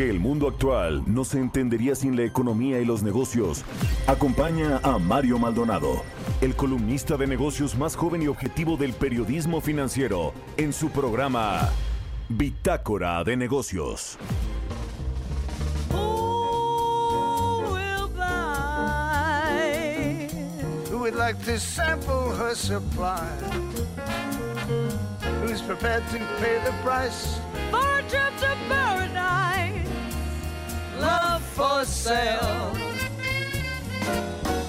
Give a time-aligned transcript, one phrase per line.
[0.00, 3.62] Porque el mundo actual no se entendería sin la economía y los negocios.
[4.06, 6.02] Acompaña a Mario Maldonado,
[6.40, 11.68] el columnista de negocios más joven y objetivo del periodismo financiero, en su programa
[12.30, 14.16] Bitácora de Negocios.
[20.92, 23.26] would like to sample her supply.
[25.42, 27.38] Who's prepared to pay the price
[27.70, 29.19] for a trip to paradise?
[31.00, 32.72] Love for sale.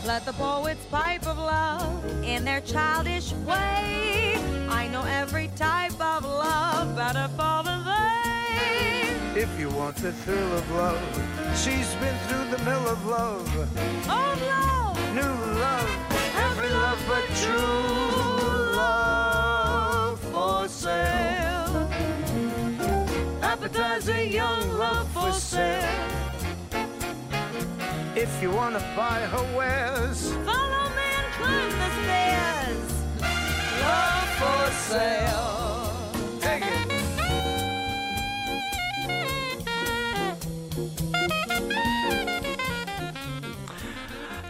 [0.06, 4.38] Let the poets pipe of love in their childish way.
[4.70, 9.42] I know every type of love better far than they.
[9.42, 11.02] If you want the thrill of love,
[11.56, 13.48] she's been through the mill of love.
[14.10, 15.90] Old love, New love,
[16.48, 21.90] every love but true love for sale.
[23.42, 25.81] Appetizing young love for sale.
[28.22, 32.78] If you wanna buy her wares, follow me and climb the stairs.
[33.82, 36.40] love for sale.
[36.40, 36.88] Take it.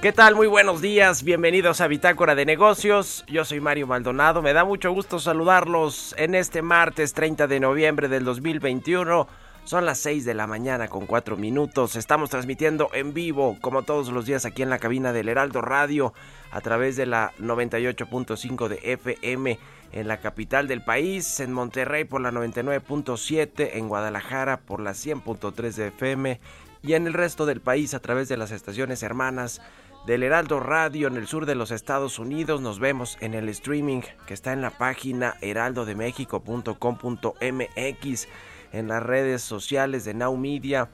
[0.01, 0.35] ¿Qué tal?
[0.35, 3.23] Muy buenos días, bienvenidos a Bitácora de Negocios.
[3.27, 8.09] Yo soy Mario Maldonado, me da mucho gusto saludarlos en este martes 30 de noviembre
[8.09, 9.29] del 2021.
[9.71, 11.95] Son las 6 de la mañana con 4 minutos.
[11.95, 16.13] Estamos transmitiendo en vivo, como todos los días, aquí en la cabina del Heraldo Radio,
[16.51, 19.57] a través de la 98.5 de FM
[19.93, 25.73] en la capital del país, en Monterrey por la 99.7, en Guadalajara por la 100.3
[25.75, 26.41] de FM
[26.83, 29.61] y en el resto del país a través de las estaciones hermanas
[30.05, 32.59] del Heraldo Radio en el sur de los Estados Unidos.
[32.59, 38.27] Nos vemos en el streaming que está en la página heraldodemexico.com.mx,
[38.71, 40.89] en las redes sociales de Now Media.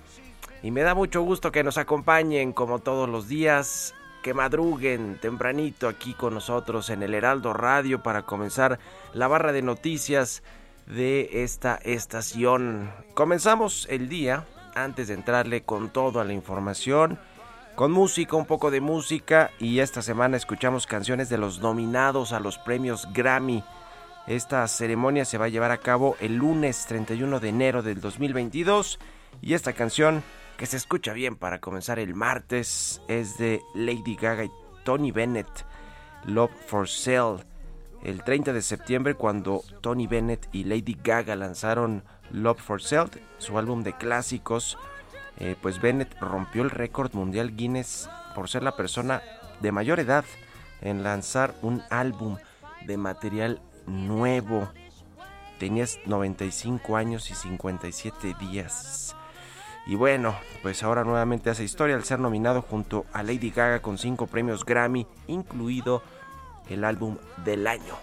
[0.63, 3.93] Y me da mucho gusto que nos acompañen como todos los días,
[4.23, 8.79] que madruguen tempranito aquí con nosotros en el Heraldo Radio para comenzar
[9.13, 10.43] la barra de noticias
[10.85, 12.91] de esta estación.
[13.13, 14.45] Comenzamos el día
[14.75, 17.19] antes de entrarle con todo a la información
[17.77, 22.39] con música, un poco de música y esta semana escuchamos canciones de los nominados a
[22.39, 23.63] los premios Grammy.
[24.27, 28.99] Esta ceremonia se va a llevar a cabo el lunes 31 de enero del 2022
[29.41, 30.21] y esta canción
[30.57, 34.51] que se escucha bien para comenzar el martes es de Lady Gaga y
[34.83, 35.47] Tony Bennett,
[36.25, 37.45] Love for Sale.
[38.03, 43.57] El 30 de septiembre cuando Tony Bennett y Lady Gaga lanzaron Love for Sale, su
[43.57, 44.77] álbum de clásicos,
[45.38, 49.21] eh, pues Bennett rompió el récord mundial Guinness por ser la persona
[49.61, 50.25] de mayor edad
[50.81, 52.38] en lanzar un álbum
[52.85, 54.69] de material nuevo.
[55.59, 59.15] Tenías 95 años y 57 días.
[59.87, 63.97] Y bueno, pues ahora nuevamente hace historia al ser nominado junto a Lady Gaga con
[63.97, 66.03] 5 premios Grammy, incluido
[66.69, 67.95] el álbum del año.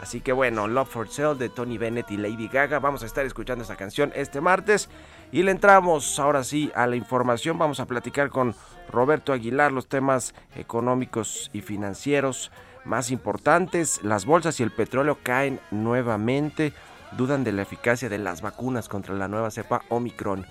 [0.00, 2.78] Así que bueno, Love for Sale de Tony Bennett y Lady Gaga.
[2.78, 4.88] Vamos a estar escuchando esta canción este martes.
[5.32, 7.58] Y le entramos ahora sí a la información.
[7.58, 8.54] Vamos a platicar con
[8.90, 12.50] Roberto Aguilar los temas económicos y financieros
[12.86, 14.02] más importantes.
[14.02, 16.72] Las bolsas y el petróleo caen nuevamente.
[17.16, 20.46] Dudan de la eficacia de las vacunas contra la nueva cepa Omicron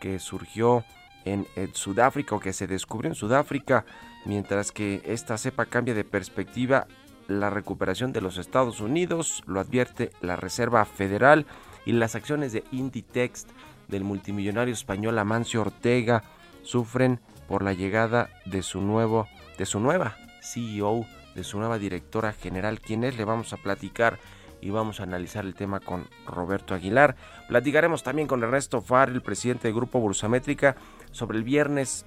[0.00, 0.84] que surgió
[1.24, 3.84] en, Sudáfrica o que se descubrió en Sudáfrica.
[4.26, 6.86] Mientras que esta cepa cambia de perspectiva
[7.28, 11.46] la recuperación de los Estados Unidos, lo advierte la Reserva Federal
[11.86, 13.46] y las acciones de Inditex
[13.88, 16.22] del multimillonario español Amancio Ortega
[16.62, 19.26] sufren por la llegada de su nuevo
[19.58, 24.18] de su nueva CEO, de su nueva directora general, quien es, le vamos a platicar
[24.60, 27.16] y vamos a analizar el tema con Roberto Aguilar.
[27.48, 30.76] Platicaremos también con Ernesto Far, el presidente del Grupo Bursamétrica,
[31.10, 32.06] sobre el viernes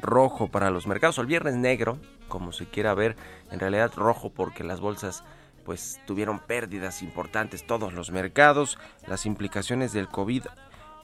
[0.00, 3.16] rojo para los mercados, o el viernes negro, como se quiera ver,
[3.50, 5.24] en realidad rojo porque las bolsas
[5.64, 10.44] pues tuvieron pérdidas importantes todos los mercados, las implicaciones del COVID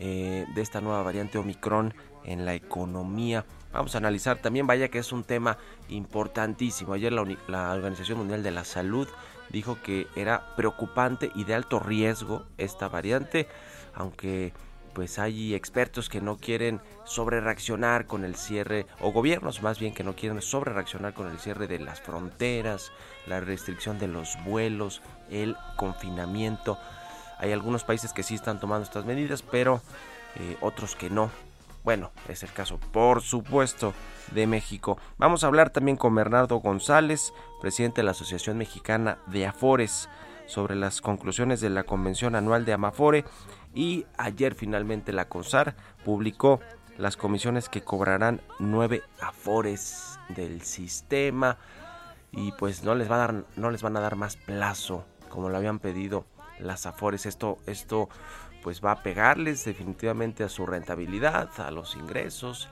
[0.01, 3.45] eh, de esta nueva variante Omicron en la economía.
[3.75, 6.93] Vamos a analizar también, vaya que es un tema importantísimo.
[6.93, 9.09] Ayer la, Organización Mundial de la Salud
[9.51, 13.49] dijo que era preocupante y de alto riesgo esta variante,
[13.93, 14.53] aunque
[14.93, 19.93] pues hay expertos que no quieren sobre reaccionar con el cierre, o gobiernos más bien
[19.93, 22.93] que no quieren sobre reaccionar con el cierre de las fronteras,
[23.27, 26.79] la restricción de los vuelos, el confinamiento.
[27.39, 29.83] Hay algunos países que sí están tomando estas medidas, pero
[30.37, 31.33] eh, otros que no.
[31.85, 33.93] Bueno, es el caso, por supuesto,
[34.33, 34.97] de México.
[35.19, 40.09] Vamos a hablar también con Bernardo González, presidente de la Asociación Mexicana de Afores,
[40.47, 43.27] sobre las conclusiones de la Convención Anual de Amafore.
[43.75, 45.77] Y ayer finalmente la CONSAR
[46.07, 46.61] publicó
[46.97, 51.59] las comisiones que cobrarán nueve Afores del sistema.
[52.33, 55.51] Y pues no les, va a dar, no les van a dar más plazo, como
[55.51, 56.25] lo habían pedido
[56.59, 57.27] las Afores.
[57.27, 58.09] Esto, esto
[58.65, 62.71] pues va a pegarles definitivamente a su rentabilidad, a los ingresos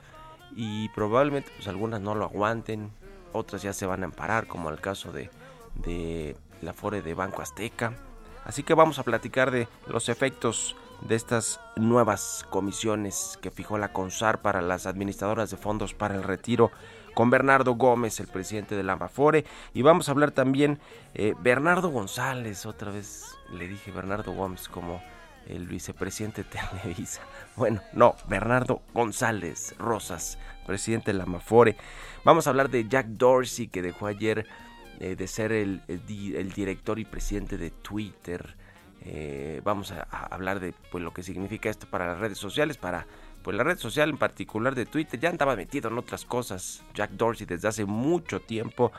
[0.55, 2.91] y probablemente pues algunas no lo aguanten,
[3.31, 5.29] otras ya se van a emparar como el caso de,
[5.75, 7.93] de la Fore de Banco Azteca.
[8.43, 13.93] Así que vamos a platicar de los efectos de estas nuevas comisiones que fijó la
[13.93, 16.71] CONSAR para las administradoras de fondos para el retiro
[17.13, 20.79] con Bernardo Gómez, el presidente de la Amafore, y vamos a hablar también
[21.13, 24.99] eh, Bernardo González, otra vez le dije Bernardo Gómez como
[25.47, 27.21] el vicepresidente de Televisa.
[27.55, 31.75] Bueno, no, Bernardo González Rosas, presidente de la Mafore.
[32.23, 34.47] Vamos a hablar de Jack Dorsey, que dejó ayer
[34.99, 35.83] eh, de ser el,
[36.55, 38.55] director y presidente de Twitter.
[39.05, 40.01] Eh, vamos a,
[40.31, 43.05] hablar de pues, lo que significa esto para las redes sociales, para
[43.43, 45.19] pues, la red social en particular de Twitter.
[45.19, 48.91] Ya andaba metido en otras cosas Jack Dorsey desde hace mucho tiempo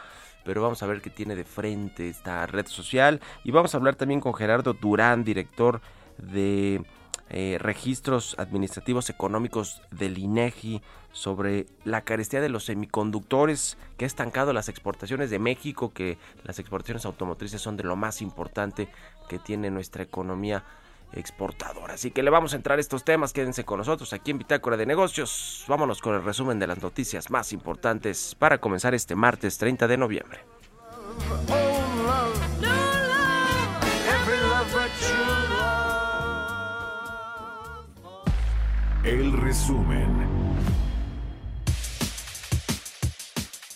[0.44, 3.20] pero vamos a ver qué tiene de frente esta red social.
[3.44, 5.81] Y vamos a hablar también con Gerardo Durán, director
[6.19, 6.82] de
[7.31, 10.82] eh, registros administrativos económicos del INEGI
[11.12, 16.58] sobre la carestía de los semiconductores que ha estancado las exportaciones de México, que las
[16.58, 18.88] exportaciones automotrices son de lo más importante
[19.28, 20.64] que tiene nuestra economía
[21.12, 21.94] exportadora.
[21.94, 24.76] Así que le vamos a entrar a estos temas, quédense con nosotros aquí en Bitácora
[24.76, 25.64] de Negocios.
[25.69, 29.96] Vámonos con el resumen de las noticias más importantes para comenzar este martes 30 de
[29.96, 30.40] noviembre.
[39.05, 40.44] El resumen.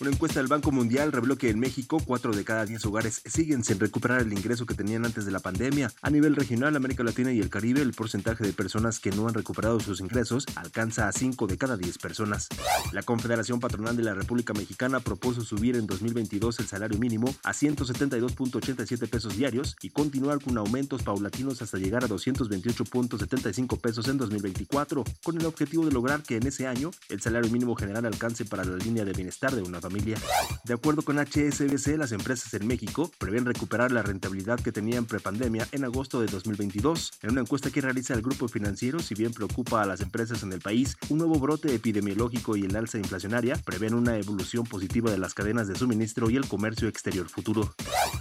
[0.01, 3.65] Una encuesta del Banco Mundial reveló que en México, 4 de cada 10 hogares siguen
[3.65, 5.91] sin recuperar el ingreso que tenían antes de la pandemia.
[6.01, 9.33] A nivel regional, América Latina y el Caribe, el porcentaje de personas que no han
[9.33, 12.47] recuperado sus ingresos alcanza a 5 de cada 10 personas.
[12.93, 17.51] La Confederación Patronal de la República Mexicana propuso subir en 2022 el salario mínimo a
[17.51, 25.03] 172.87 pesos diarios y continuar con aumentos paulatinos hasta llegar a 228.75 pesos en 2024,
[25.25, 28.63] con el objetivo de lograr que en ese año el salario mínimo general alcance para
[28.63, 33.11] la línea de bienestar de una familia de acuerdo con HSBC, las empresas en México
[33.17, 37.13] prevén recuperar la rentabilidad que tenían prepandemia en agosto de 2022.
[37.23, 40.53] En una encuesta que realiza el grupo financiero, si bien preocupa a las empresas en
[40.53, 45.17] el país, un nuevo brote epidemiológico y el alza inflacionaria prevén una evolución positiva de
[45.17, 47.73] las cadenas de suministro y el comercio exterior futuro.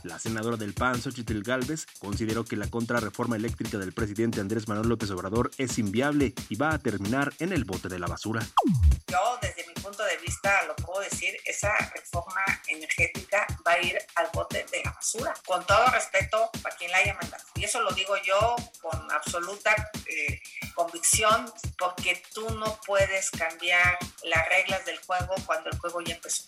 [0.04, 4.88] La senadora del PAN, Xochitl Galvez, consideró que la contrarreforma eléctrica del presidente Andrés Manuel
[4.88, 8.46] López Obrador es inviable y va a terminar en el bote de la basura.
[9.08, 13.98] Yo, desde mi punto de vista, lo puedo decir, esa reforma energética va a ir
[14.14, 17.42] al bote de la basura, con todo respeto a quien la haya mandado.
[17.56, 19.74] Y eso lo digo yo con absoluta
[20.06, 20.40] eh,
[20.74, 26.44] convicción, porque tú no puedes cambiar las reglas del juego cuando el juego ya empezó.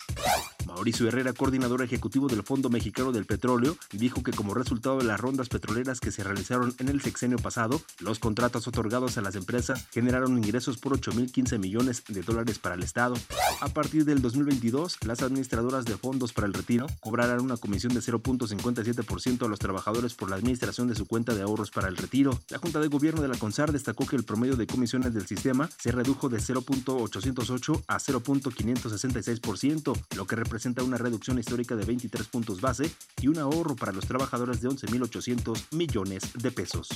[0.66, 5.18] Mauricio Herrera, coordinador ejecutivo del Fondo Mexicano del Petróleo, dijo que como resultado de las
[5.18, 9.88] rondas petroleras que se realizaron en el sexenio pasado, los contratos otorgados a las empresas
[9.90, 13.16] generaron ingresos por 8.015 millones de dólares para el Estado.
[13.60, 18.00] A partir del 2022, las administradoras de fondos para el retiro cobrarán una comisión de
[18.00, 22.38] 0.57% a los trabajadores por la administración de su cuenta de ahorros para el retiro.
[22.50, 25.68] La Junta de Gobierno de la CONSAR destacó que el promedio de comisiones del sistema
[25.78, 32.60] se redujo de 0.808 a 0.566%, lo que representa una reducción histórica de 23 puntos
[32.60, 32.90] base
[33.20, 36.88] y un ahorro para los trabajadores de 11.800 millones de pesos.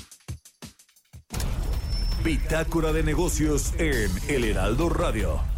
[2.25, 5.54] Bitácora de negocios en El Heraldo Radio.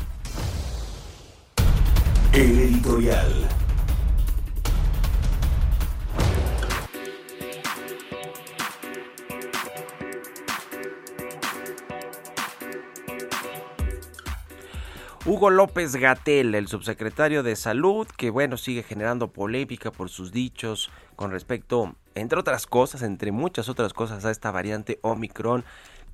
[15.24, 20.90] Hugo López Gatel, el subsecretario de Salud, que bueno, sigue generando polémica por sus dichos
[21.16, 25.64] con respecto, entre otras cosas, entre muchas otras cosas, a esta variante Omicron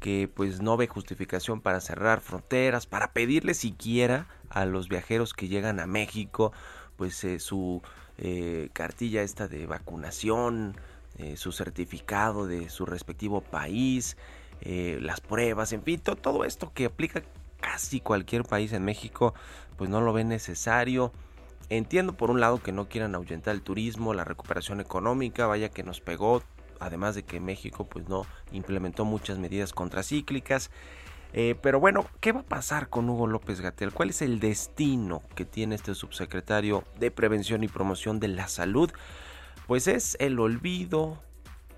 [0.02, 5.48] que pues no ve justificación para cerrar fronteras, para pedirle siquiera a los viajeros que
[5.48, 6.52] llegan a México
[6.96, 7.82] pues eh, su
[8.18, 10.76] eh, cartilla esta de vacunación,
[11.18, 14.16] eh, su certificado de su respectivo país,
[14.64, 17.24] las pruebas, en fin, todo esto que aplica
[17.60, 19.34] casi cualquier país en México,
[19.76, 21.12] pues no lo ve necesario.
[21.68, 25.82] Entiendo por un lado que no quieran ahuyentar el turismo, la recuperación económica, vaya que
[25.82, 26.44] nos pegó,
[26.78, 30.70] además de que México pues no implementó muchas medidas contracíclicas.
[31.34, 33.92] Eh, pero bueno, ¿qué va a pasar con Hugo López Gatel?
[33.92, 38.90] ¿Cuál es el destino que tiene este subsecretario de Prevención y Promoción de la Salud?
[39.66, 41.22] Pues es el olvido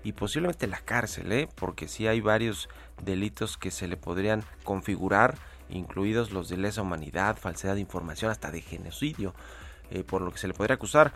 [0.03, 1.47] y posiblemente la cárcel, ¿eh?
[1.55, 2.67] porque sí hay varios
[3.03, 5.35] delitos que se le podrían configurar,
[5.69, 9.33] incluidos los de lesa humanidad, falsedad de información, hasta de genocidio,
[9.89, 11.13] eh, por lo que se le podría acusar.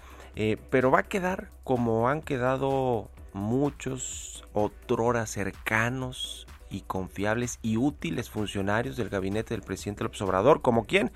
[0.70, 8.98] Pero va a quedar como han quedado muchos otrora cercanos y confiables y útiles funcionarios
[8.98, 11.12] del gabinete del presidente López Obrador, como quién?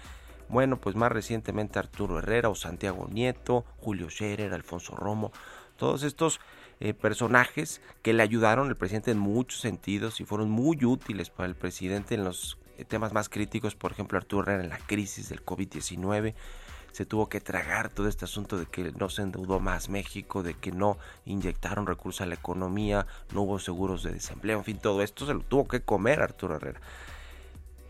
[0.49, 5.31] Bueno, pues más recientemente Arturo Herrera o Santiago Nieto, Julio Scherer, Alfonso Romo,
[5.77, 6.39] todos estos
[6.79, 11.47] eh, personajes que le ayudaron al presidente en muchos sentidos y fueron muy útiles para
[11.47, 15.29] el presidente en los eh, temas más críticos, por ejemplo Arturo Herrera en la crisis
[15.29, 16.33] del COVID-19,
[16.93, 20.53] se tuvo que tragar todo este asunto de que no se endeudó más México, de
[20.53, 25.01] que no inyectaron recursos a la economía, no hubo seguros de desempleo, en fin, todo
[25.01, 26.79] esto se lo tuvo que comer Arturo Herrera.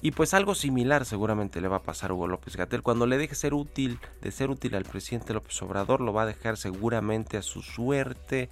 [0.02, 2.82] Y pues algo similar seguramente le va a pasar a Hugo López Gatel.
[2.82, 6.26] Cuando le deje ser útil, de ser útil al presidente López Obrador, lo va a
[6.26, 8.50] dejar seguramente a su suerte,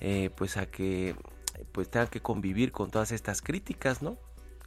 [0.00, 1.14] eh, pues a que
[1.72, 4.16] pues tenga que convivir con todas estas críticas, ¿no?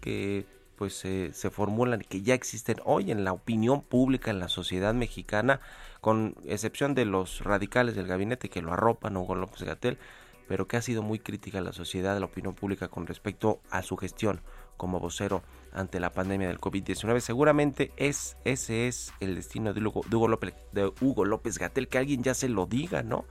[0.02, 0.46] Que
[0.82, 5.62] pues se formulan que ya existen hoy en la opinión pública en la sociedad mexicana,
[6.00, 10.00] con excepción de los radicales del gabinete que lo arropan, Hugo López Gatel,
[10.48, 13.96] pero que ha sido muy crítica la sociedad, la opinión pública con respecto a su
[13.96, 14.42] gestión
[14.76, 17.20] como vocero ante la pandemia del COVID-19.
[17.20, 22.24] Seguramente es, ese es el destino de Hugo, López, de Hugo López Gatel, que alguien
[22.24, 23.26] ya se lo diga, ¿no?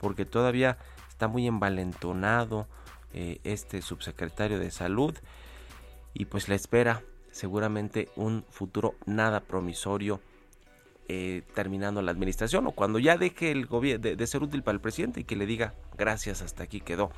[0.00, 0.78] Porque todavía
[1.10, 2.66] está muy envalentonado
[3.12, 5.14] eh, este subsecretario de salud
[6.14, 10.20] y pues le espera seguramente un futuro nada promisorio
[11.08, 14.80] eh, terminando la administración o cuando ya deje el gobierno de, ser útil para el
[14.80, 17.10] presidente y que le diga gracias hasta aquí quedó.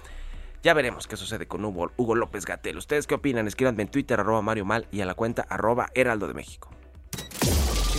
[0.62, 2.78] Ya veremos qué sucede con Hugo, Hugo López Gatel.
[2.78, 3.46] ¿Ustedes qué opinan?
[3.46, 6.70] Escríbanme en Twitter arroba Mario Mal y a la cuenta arroba Heraldo de México.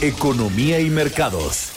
[0.01, 1.76] Economía y mercados.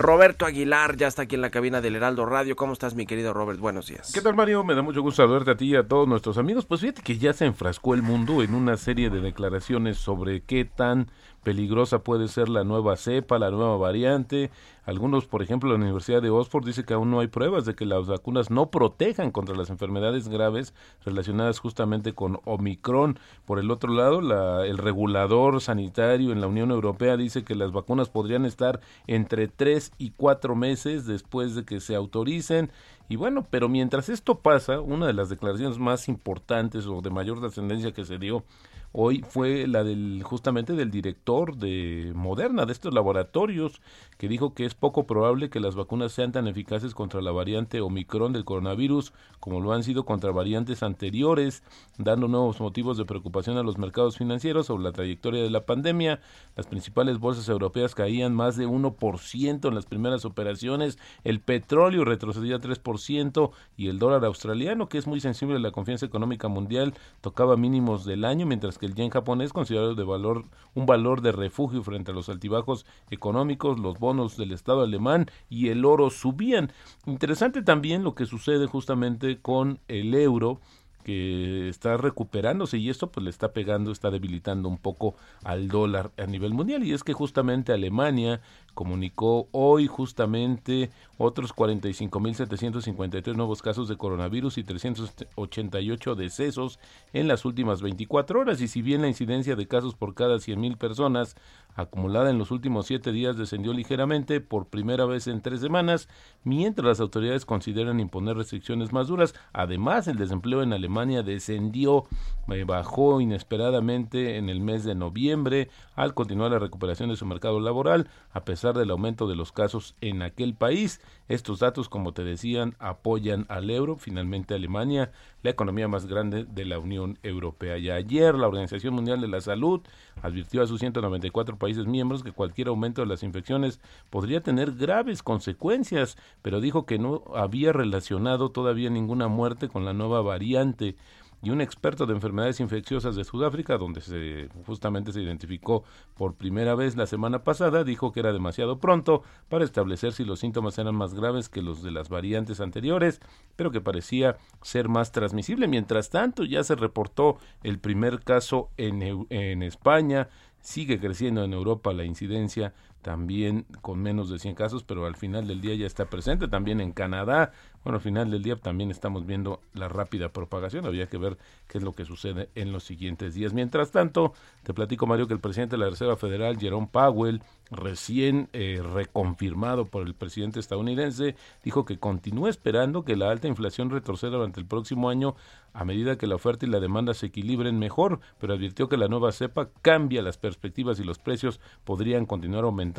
[0.00, 2.56] Roberto Aguilar ya está aquí en la cabina del Heraldo Radio.
[2.56, 3.60] ¿Cómo estás, mi querido Robert?
[3.60, 4.10] Buenos días.
[4.14, 4.64] ¿Qué tal, Mario?
[4.64, 6.64] Me da mucho gusto saludarte a ti y a todos nuestros amigos.
[6.64, 10.64] Pues fíjate que ya se enfrascó el mundo en una serie de declaraciones sobre qué
[10.64, 11.10] tan
[11.42, 14.50] peligrosa puede ser la nueva cepa, la nueva variante.
[14.84, 17.86] Algunos, por ejemplo, la Universidad de Oxford dice que aún no hay pruebas de que
[17.86, 23.18] las vacunas no protejan contra las enfermedades graves relacionadas justamente con Omicron.
[23.44, 27.72] Por el otro lado, la, el regulador sanitario en la Unión Europea dice que las
[27.72, 32.70] vacunas podrían estar entre tres y cuatro meses después de que se autoricen.
[33.08, 37.40] Y bueno, pero mientras esto pasa, una de las declaraciones más importantes o de mayor
[37.40, 38.44] trascendencia que se dio
[38.92, 43.80] hoy fue la del justamente del director de Moderna, de estos laboratorios,
[44.18, 47.80] que dijo que es poco probable que las vacunas sean tan eficaces contra la variante
[47.80, 51.62] Omicron del coronavirus como lo han sido contra variantes anteriores,
[51.98, 56.20] dando nuevos motivos de preocupación a los mercados financieros sobre la trayectoria de la pandemia.
[56.56, 62.58] Las principales bolsas europeas caían más de 1% en las primeras operaciones, el petróleo retrocedía
[62.58, 67.56] 3% y el dólar australiano, que es muy sensible a la confianza económica mundial, tocaba
[67.56, 71.82] mínimos del año, mientras que el yen japonés considerado de valor un valor de refugio
[71.82, 76.72] frente a los altibajos económicos, los bonos del Estado alemán y el oro subían.
[77.04, 80.60] Interesante también lo que sucede justamente con el euro
[81.04, 86.12] que está recuperándose y esto pues le está pegando, está debilitando un poco al dólar
[86.16, 88.40] a nivel mundial y es que justamente Alemania
[88.74, 96.78] comunicó hoy justamente otros 45.753 nuevos casos de coronavirus y 388 decesos
[97.12, 98.60] en las últimas 24 horas.
[98.60, 101.36] Y si bien la incidencia de casos por cada 100.000 personas
[101.74, 106.08] acumulada en los últimos siete días descendió ligeramente por primera vez en tres semanas,
[106.44, 109.34] mientras las autoridades consideran imponer restricciones más duras.
[109.52, 112.04] Además, el desempleo en Alemania descendió,
[112.48, 117.60] eh, bajó inesperadamente en el mes de noviembre al continuar la recuperación de su mercado
[117.60, 121.00] laboral, a pesar del aumento de los casos en aquel país.
[121.28, 123.96] Estos datos, como te decían, apoyan al euro.
[123.96, 127.78] Finalmente, Alemania, la economía más grande de la Unión Europea.
[127.78, 129.80] Y ayer, la Organización Mundial de la Salud
[130.22, 133.80] advirtió a sus 194 países miembros que cualquier aumento de las infecciones
[134.10, 139.92] podría tener graves consecuencias, pero dijo que no había relacionado todavía ninguna muerte con la
[139.92, 140.96] nueva variante
[141.42, 146.74] y un experto de enfermedades infecciosas de Sudáfrica, donde se justamente se identificó por primera
[146.74, 150.94] vez la semana pasada, dijo que era demasiado pronto para establecer si los síntomas eran
[150.94, 153.20] más graves que los de las variantes anteriores,
[153.56, 155.68] pero que parecía ser más transmisible.
[155.68, 160.28] Mientras tanto, ya se reportó el primer caso en, en España,
[160.60, 165.46] sigue creciendo en Europa la incidencia también con menos de 100 casos, pero al final
[165.46, 167.52] del día ya está presente también en Canadá.
[167.82, 170.84] Bueno, al final del día también estamos viendo la rápida propagación.
[170.84, 173.54] Había que ver qué es lo que sucede en los siguientes días.
[173.54, 178.50] Mientras tanto, te platico, Mario, que el presidente de la Reserva Federal, Jerome Powell, recién
[178.52, 184.32] eh, reconfirmado por el presidente estadounidense, dijo que continúa esperando que la alta inflación retroceda
[184.32, 185.36] durante el próximo año
[185.72, 189.06] a medida que la oferta y la demanda se equilibren mejor, pero advirtió que la
[189.06, 192.89] nueva cepa cambia las perspectivas y los precios podrían continuar aumentando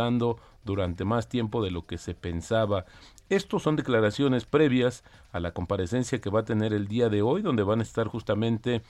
[0.64, 2.86] durante más tiempo de lo que se pensaba.
[3.30, 7.42] Estos son declaraciones previas a la comparecencia que va a tener el día de hoy,
[7.42, 8.82] donde van a estar justamente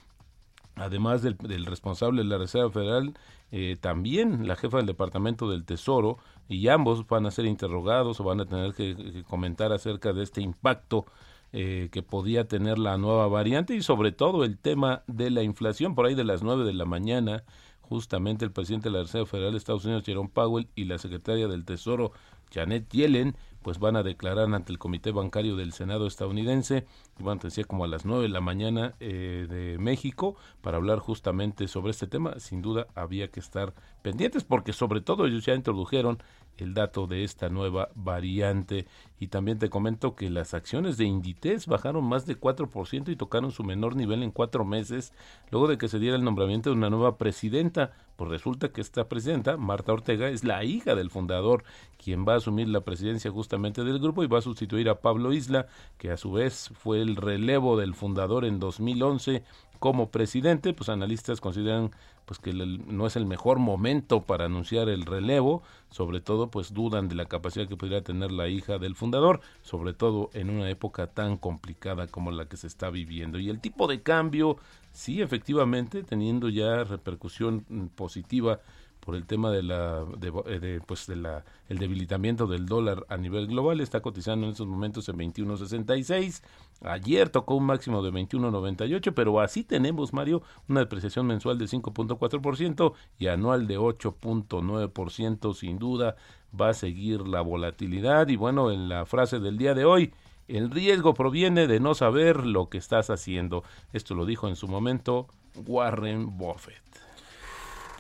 [0.76, 3.14] además del, responsable de la Reserva Federal,
[3.52, 6.18] eh, también la jefa del Departamento del Tesoro,
[6.48, 10.42] y ambos van a ser interrogados o van a tener que, comentar acerca de este
[10.42, 11.06] impacto
[11.54, 15.96] eh, que podía tener la nueva variante y sobre todo el tema de la inflación.
[15.96, 17.44] Por ahí de las nueve de la mañana,
[17.92, 21.50] justamente el presidente de la Reserva Federal de Estados Unidos, Jerome Powell, y la secretaria
[21.50, 22.14] del Tesoro,
[22.50, 26.86] Janet Yellen, pues van a declarar ante el Comité Bancario del Senado estadounidense,
[27.20, 30.78] y van a decir como a las 9 de la mañana eh, de México, para
[30.78, 32.40] hablar justamente sobre este tema.
[32.40, 36.24] Sin duda había que estar pendientes, porque sobre todo ellos ya introdujeron
[36.58, 38.88] el dato de esta nueva variante.
[39.20, 43.52] Y también te comento que las acciones de Inditex bajaron más de 4% y tocaron
[43.52, 45.14] su menor nivel en cuatro meses,
[45.52, 47.92] luego de que se diera el nombramiento de una nueva presidenta.
[48.16, 51.64] Pues resulta que esta presidenta, Marta Ortega, es la hija del fundador,
[51.98, 55.34] quien va a asumir la presidencia justamente del grupo y va a sustituir a Pablo
[55.34, 55.68] Isla,
[55.98, 59.44] que a su vez fue el relevo del fundador en 2011
[59.82, 61.90] como presidente, pues analistas consideran
[62.26, 67.10] pues que no es el mejor momento para anunciar el relevo, sobre todo pues dudan
[67.10, 71.08] de la capacidad que podría tener la hija del fundador, sobre todo en una época
[71.08, 73.40] tan complicada como la que se está viviendo.
[73.40, 74.58] Y el tipo de cambio,
[74.92, 78.60] sí, efectivamente, teniendo ya repercusión positiva
[79.02, 80.06] por el tema de la
[80.48, 84.54] eh, de, pues de la el debilitamiento del dólar a nivel global está cotizando en
[84.54, 86.42] estos momentos en 21.66
[86.82, 92.94] ayer tocó un máximo de 21.98 pero así tenemos Mario una depreciación mensual de 5.4%
[93.20, 96.16] y anual de 8.9% sin duda
[96.60, 98.28] va a seguir la volatilidad.
[98.28, 100.14] Y bueno en la frase del día de hoy
[100.48, 103.64] el riesgo proviene de no saber lo que estás haciendo.
[103.94, 105.28] Esto lo dijo en su momento
[105.66, 107.01] Warren Buffett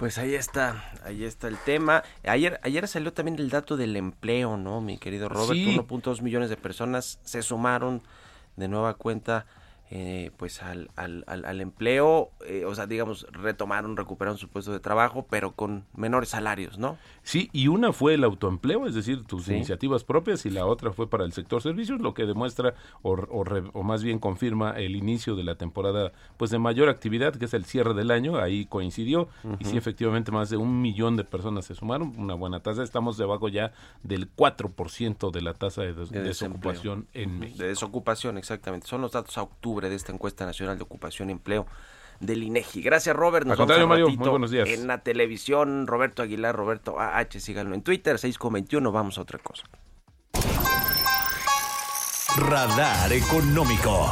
[0.01, 2.01] pues ahí está, ahí está el tema.
[2.23, 5.51] Ayer, ayer salió también el dato del empleo, ¿no, mi querido Robert?
[5.51, 8.01] 1.2 millones de personas se sumaron
[8.55, 9.45] de nueva cuenta
[9.91, 14.79] eh, pues al, al, al, empleo, eh, o sea, digamos, retomaron, recuperaron su puesto de
[14.79, 16.97] trabajo, pero con menores salarios, ¿no?
[17.31, 21.09] Sí, y una fue el autoempleo, es decir, tus iniciativas propias, y la otra fue
[21.09, 25.45] para el sector servicios, lo que demuestra o, o, más bien confirma el inicio de
[25.45, 29.63] la temporada pues de mayor actividad, que es el cierre del año, ahí coincidió, y
[29.63, 33.47] sí, efectivamente, más de un millón de personas se sumaron, una buena tasa, estamos debajo
[33.47, 33.71] ya
[34.03, 37.59] del 4% de la tasa de, desocupación en México.
[37.59, 41.31] De desocupación, exactamente, son los datos a octubre de esta encuesta nacional de ocupación y
[41.31, 41.65] empleo
[42.21, 42.81] del INEGI.
[42.81, 43.45] Gracias, Robert.
[43.45, 44.69] Nos vemos Mario, muy buenos días.
[44.69, 49.63] En la televisión, Roberto Aguilar, Roberto AH, síganlo en Twitter, 621, vamos a otra cosa.
[52.37, 54.09] Radar Económico.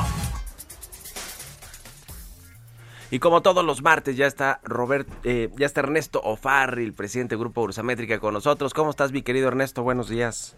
[3.12, 7.36] Y como todos los martes ya está Robert, eh, ya está Ernesto Ofarri, el presidente
[7.36, 8.74] del Grupo Ursamétrica con nosotros.
[8.74, 9.82] ¿Cómo estás, mi querido Ernesto?
[9.82, 10.56] Buenos días.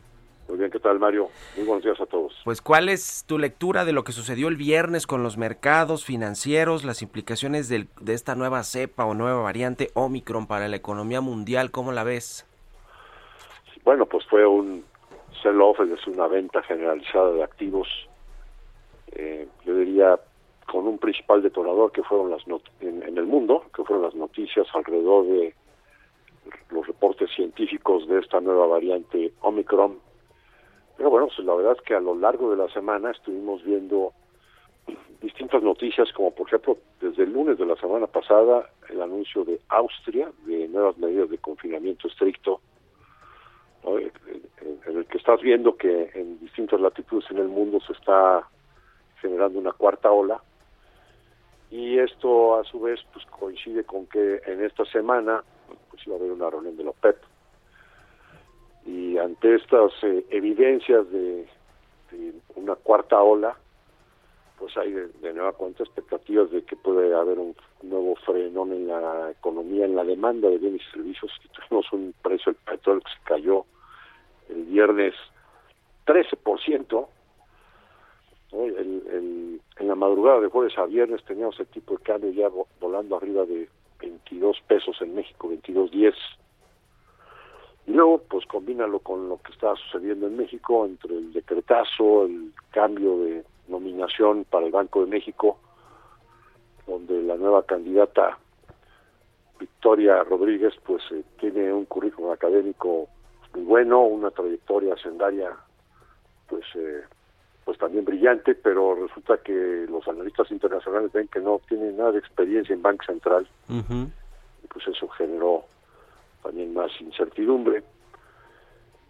[0.51, 1.29] Muy bien, ¿qué tal Mario?
[1.55, 2.33] Muy buenos días a todos.
[2.43, 6.83] Pues ¿cuál es tu lectura de lo que sucedió el viernes con los mercados financieros,
[6.83, 11.71] las implicaciones de esta nueva cepa o nueva variante Omicron para la economía mundial?
[11.71, 12.45] ¿Cómo la ves?
[13.85, 14.83] Bueno, pues fue un
[15.41, 17.87] sell-off, es decir, una venta generalizada de activos,
[19.13, 20.19] eh, yo diría
[20.69, 22.41] con un principal detonador que fueron las
[22.81, 25.55] en, en el mundo, que fueron las noticias alrededor de
[26.71, 30.10] los reportes científicos de esta nueva variante Omicron
[30.97, 34.13] pero bueno, pues la verdad es que a lo largo de la semana estuvimos viendo
[35.21, 39.59] distintas noticias, como por ejemplo, desde el lunes de la semana pasada, el anuncio de
[39.69, 42.61] Austria de nuevas medidas de confinamiento estricto,
[43.83, 48.47] en el que estás viendo que en distintas latitudes en el mundo se está
[49.21, 50.41] generando una cuarta ola,
[51.69, 55.43] y esto a su vez pues coincide con que en esta semana
[55.89, 57.17] pues iba a haber una reunión de la OPEP
[59.21, 61.47] ante estas eh, evidencias de,
[62.55, 63.55] una cuarta ola,
[64.59, 69.31] pues hay de, nueva cuenta expectativas de que puede haber un nuevo frenón en la
[69.31, 71.31] economía, en la demanda de bienes y servicios.
[71.55, 73.65] Tenemos un precio del petróleo que se cayó
[74.49, 75.15] el viernes
[76.05, 77.07] 13%.
[78.51, 83.15] El, en la madrugada de jueves a viernes teníamos el tipo de cambio ya volando
[83.15, 86.13] arriba de 22 pesos en México, 22.10.
[87.87, 92.53] Y luego, pues combínalo con lo que está sucediendo en México, entre el decretazo, el
[92.71, 95.57] cambio de nominación para el Banco de México,
[96.85, 98.37] donde la nueva candidata
[99.59, 103.07] Victoria Rodríguez pues eh, tiene un currículum académico
[103.53, 105.55] muy bueno, una trayectoria hacendaria
[106.47, 107.01] pues eh,
[107.63, 112.19] pues también brillante, pero resulta que los analistas internacionales ven que no tiene nada de
[112.19, 115.63] experiencia en Banco Central, y pues eso generó
[116.41, 117.83] también más incertidumbre.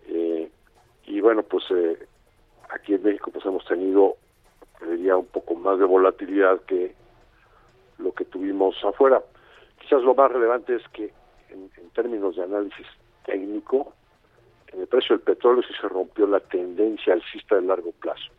[0.08, 0.50] Eh,
[1.06, 1.66] y bueno, pues
[2.70, 4.18] aquí en México pues hemos tenido
[4.90, 6.96] diría un poco más de volatilidad que
[7.98, 9.22] lo que tuvimos afuera.
[9.80, 11.14] Quizás lo más relevante es que
[11.50, 12.88] en, términos de análisis
[13.26, 13.94] técnico,
[14.72, 18.32] en el precio del petróleo sí se rompió la tendencia alcista de largo plazo.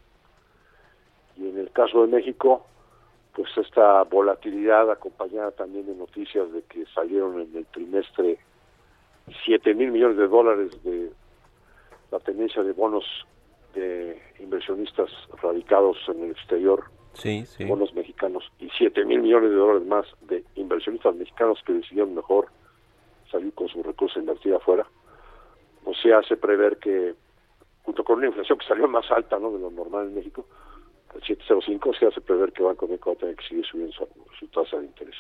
[1.37, 2.65] Y en el caso de México,
[3.35, 8.39] pues esta volatilidad acompañada también de noticias de que salieron en el trimestre
[9.45, 11.11] 7 mil millones de dólares de
[12.11, 13.05] la tendencia de bonos
[13.75, 15.11] de inversionistas
[15.43, 17.65] radicados en el exterior, sí, sí.
[17.65, 22.49] bonos mexicanos, y 7 mil millones de dólares más de inversionistas mexicanos que decidieron mejor
[23.31, 24.87] salir con sus recursos invertir afuera,
[25.85, 27.15] pues se hace prever que,
[27.83, 29.51] junto con una inflación que salió más alta ¿no?
[29.51, 30.47] de lo normal en México,
[31.15, 33.95] el 705, se hace prever que Banco de México va a tener que seguir subiendo
[34.39, 35.17] su, tasa de interés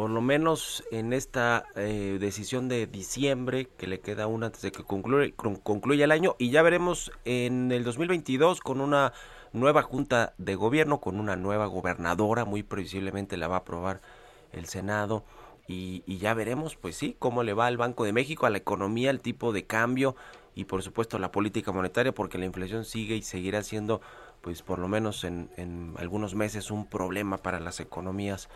[0.00, 4.72] por lo menos en esta eh, decisión de diciembre, que le queda una antes de
[4.72, 9.12] que concluya, concluya el año, y ya veremos en el 2022 con una
[9.52, 14.00] nueva junta de gobierno, con una nueva gobernadora, muy previsiblemente la va a aprobar
[14.52, 15.22] el Senado.
[15.68, 19.10] Y, ya veremos, pues sí, cómo le va al Banco de México, a la economía,
[19.10, 20.16] el tipo de cambio
[20.54, 24.00] y por supuesto la política monetaria, porque la inflación sigue y seguirá siendo,
[24.40, 28.48] pues por lo menos en, en algunos meses, un problema para las economías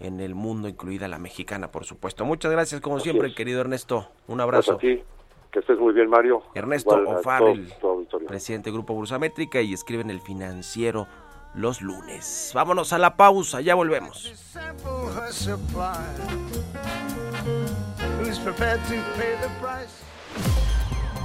[0.00, 2.24] en el mundo, incluida la mexicana, por supuesto.
[2.24, 4.08] Muchas gracias, como siempre, querido Ernesto.
[4.26, 4.78] Un abrazo.
[4.78, 5.04] Gracias
[5.52, 6.42] Que estés muy bien, Mario.
[6.54, 7.42] Ernesto Ofar,
[8.26, 11.06] presidente del Grupo Bursamétrica y escribe en El Financiero
[11.54, 12.52] los lunes.
[12.54, 14.32] Vámonos a la pausa, ya volvemos.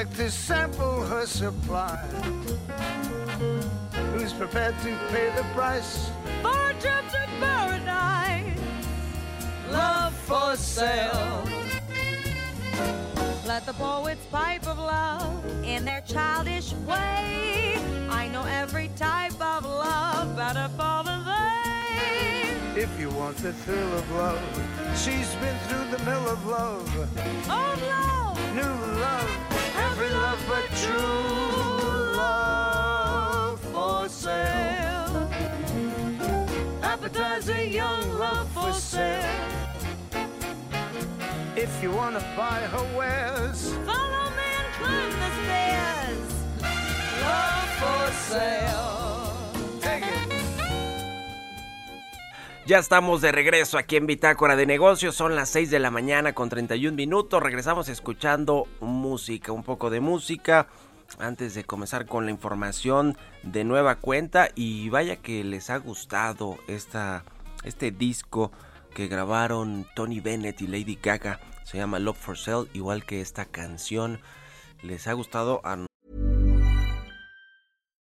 [0.00, 1.98] Like to sample her supply.
[4.14, 6.10] Who's prepared to pay the price
[6.40, 8.58] for a trip to paradise?
[9.70, 11.44] Love for sale.
[13.46, 17.76] Let the poets pipe of love in their childish way.
[18.08, 22.80] I know every type of love better far than they.
[22.80, 24.40] If you want the thrill of love,
[24.96, 26.88] she's been through the mill of love.
[27.50, 29.59] Oh, love, new love
[30.00, 35.30] every love but true love for sale.
[36.82, 39.22] Appetizing young love for sale.
[41.56, 46.32] If you want to buy her wares, follow me and climb the stairs.
[47.22, 49.09] Love for sale.
[52.66, 55.16] Ya estamos de regreso aquí en Bitácora de Negocios.
[55.16, 57.42] Son las 6 de la mañana con 31 minutos.
[57.42, 60.68] Regresamos escuchando música, un poco de música.
[61.18, 64.50] Antes de comenzar con la información de nueva cuenta.
[64.54, 67.24] Y vaya que les ha gustado esta,
[67.64, 68.52] este disco
[68.94, 71.40] que grabaron Tony Bennett y Lady Gaga.
[71.64, 74.20] Se llama Love for Sale, igual que esta canción.
[74.82, 75.89] Les ha gustado a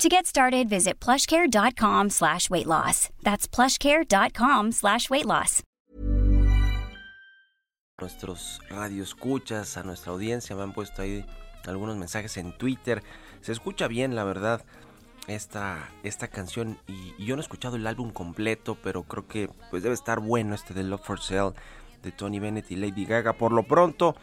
[0.00, 3.08] To get started, visit plushcare.com slash weight loss.
[3.22, 5.62] That's plushcare.com slash weight loss.
[7.98, 10.54] nuestros radioescuchas, a nuestra audiencia.
[10.54, 11.24] Me han puesto ahí
[11.66, 13.02] algunos mensajes en Twitter.
[13.40, 14.64] Se escucha bien, la verdad,
[15.28, 16.78] esta, esta canción.
[16.86, 20.54] Y, yo no he escuchado el álbum completo, pero creo que pues debe estar bueno
[20.54, 21.54] este de Love for Sale
[22.02, 23.32] de Tony Bennett y Lady Gaga.
[23.32, 24.14] Por lo pronto,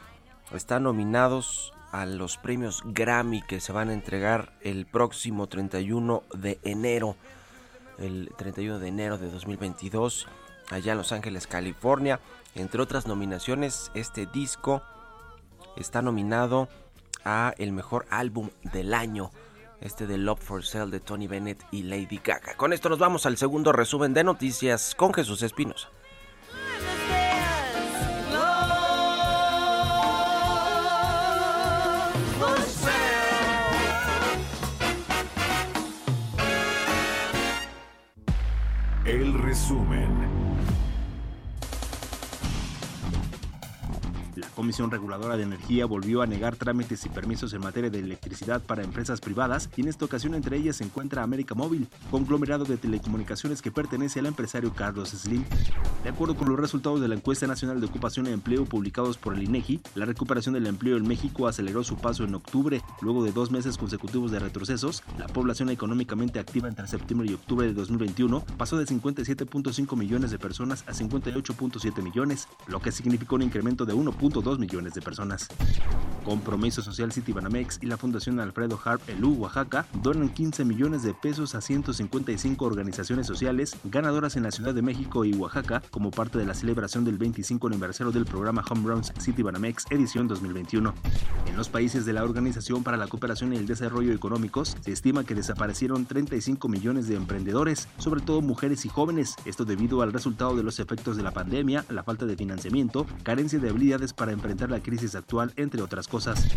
[0.51, 6.59] están nominados a los premios Grammy que se van a entregar el próximo 31 de
[6.63, 7.15] enero.
[7.99, 10.27] El 31 de enero de 2022,
[10.71, 12.19] allá en Los Ángeles, California.
[12.55, 14.81] Entre otras nominaciones, este disco
[15.77, 16.67] está nominado
[17.25, 19.29] a el mejor álbum del año,
[19.79, 22.57] este de Love for Sale de Tony Bennett y Lady Gaga.
[22.57, 25.89] Con esto nos vamos al segundo resumen de noticias con Jesús Espinosa.
[39.05, 40.12] El resumen.
[44.53, 48.83] Comisión Reguladora de Energía volvió a negar trámites y permisos en materia de electricidad para
[48.83, 53.61] empresas privadas y en esta ocasión entre ellas se encuentra América Móvil, conglomerado de telecomunicaciones
[53.61, 55.43] que pertenece al empresario Carlos Slim.
[56.03, 59.33] De acuerdo con los resultados de la encuesta nacional de ocupación y empleo publicados por
[59.33, 62.81] el INEGI, la recuperación del empleo en México aceleró su paso en octubre.
[63.01, 67.67] Luego de dos meses consecutivos de retrocesos, la población económicamente activa entre septiembre y octubre
[67.67, 73.43] de 2021 pasó de 57.5 millones de personas a 58.7 millones, lo que significó un
[73.43, 75.47] incremento de 1.2 2 millones de personas.
[76.23, 81.13] Compromiso Social City Banamex y la Fundación Alfredo Harp Elú Oaxaca donan 15 millones de
[81.13, 86.37] pesos a 155 organizaciones sociales ganadoras en la Ciudad de México y Oaxaca como parte
[86.37, 90.93] de la celebración del 25 aniversario del programa Home Runs City Banamex edición 2021.
[91.47, 95.23] En los países de la Organización para la Cooperación y el Desarrollo Económicos se estima
[95.23, 100.55] que desaparecieron 35 millones de emprendedores, sobre todo mujeres y jóvenes, esto debido al resultado
[100.55, 104.69] de los efectos de la pandemia, la falta de financiamiento, carencia de habilidades para enfrentar
[104.69, 106.47] la crisis actual, entre otras cosas.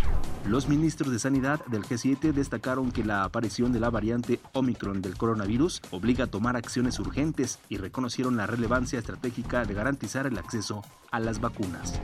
[0.47, 5.17] Los ministros de Sanidad del G7 destacaron que la aparición de la variante Omicron del
[5.17, 10.83] coronavirus obliga a tomar acciones urgentes y reconocieron la relevancia estratégica de garantizar el acceso
[11.11, 12.01] a las vacunas.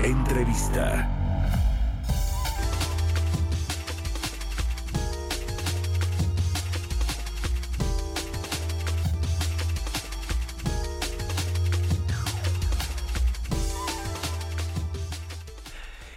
[0.00, 1.25] Entrevista.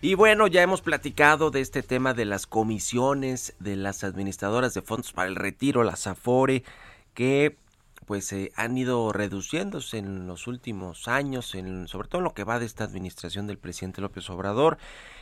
[0.01, 4.81] Y bueno, ya hemos platicado de este tema de las comisiones de las administradoras de
[4.81, 6.63] fondos para el retiro, las AFORE,
[7.13, 7.57] que
[8.05, 12.45] pues se han ido reduciéndose en los últimos años, en, sobre todo en lo que
[12.45, 14.77] va de esta administración del presidente López Obrador.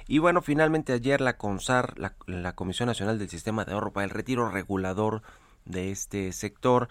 [0.08, 4.12] Y bueno, finalmente ayer la CONSAR, la, Comisión Nacional del Sistema de Ahorro para el
[4.12, 5.24] Retiro Regulador
[5.66, 6.88] de este sector,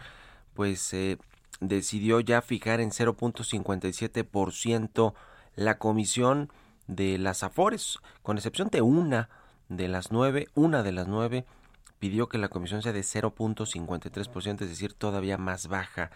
[0.54, 1.18] pues eh,
[1.60, 5.14] decidió ya fijar en 0.57%
[5.54, 6.50] la comisión
[6.86, 9.28] de las Afores, con excepción de una
[9.68, 11.44] de las nueve, una de las nueve
[11.98, 16.10] pidió que la comisión sea de 0.53%, es decir, todavía más baja.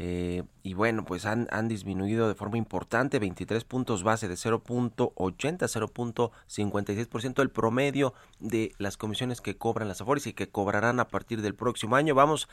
[0.00, 5.10] Eh, y bueno, pues han, han, disminuido de forma importante, 23 puntos base de 0.80
[5.16, 11.42] 0.56% el promedio de las comisiones que cobran las Afores y que cobrarán a partir
[11.42, 12.14] del próximo año.
[12.14, 12.48] Vamos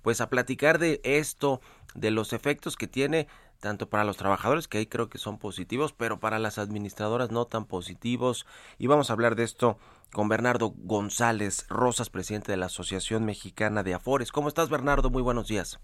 [0.00, 1.60] pues a platicar de esto,
[1.94, 3.28] de los efectos que tiene
[3.60, 7.46] tanto para los trabajadores, que ahí creo que son positivos, pero para las administradoras no
[7.46, 8.46] tan positivos.
[8.78, 9.78] Y vamos a hablar de esto
[10.12, 14.32] con Bernardo González Rosas, presidente de la Asociación Mexicana de Afores.
[14.32, 15.10] ¿Cómo estás, Bernardo?
[15.10, 15.80] Muy buenos días.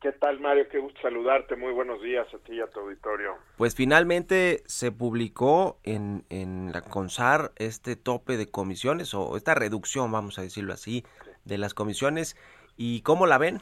[0.00, 0.66] ¿Qué tal, Mario?
[0.68, 1.54] Qué gusto saludarte.
[1.54, 3.36] Muy buenos días a ti y a tu auditorio.
[3.56, 10.10] Pues finalmente se publicó en, en la CONSAR este tope de comisiones, o esta reducción,
[10.10, 11.04] vamos a decirlo así,
[11.44, 12.36] de las comisiones.
[12.76, 13.60] ¿Y cómo la ven?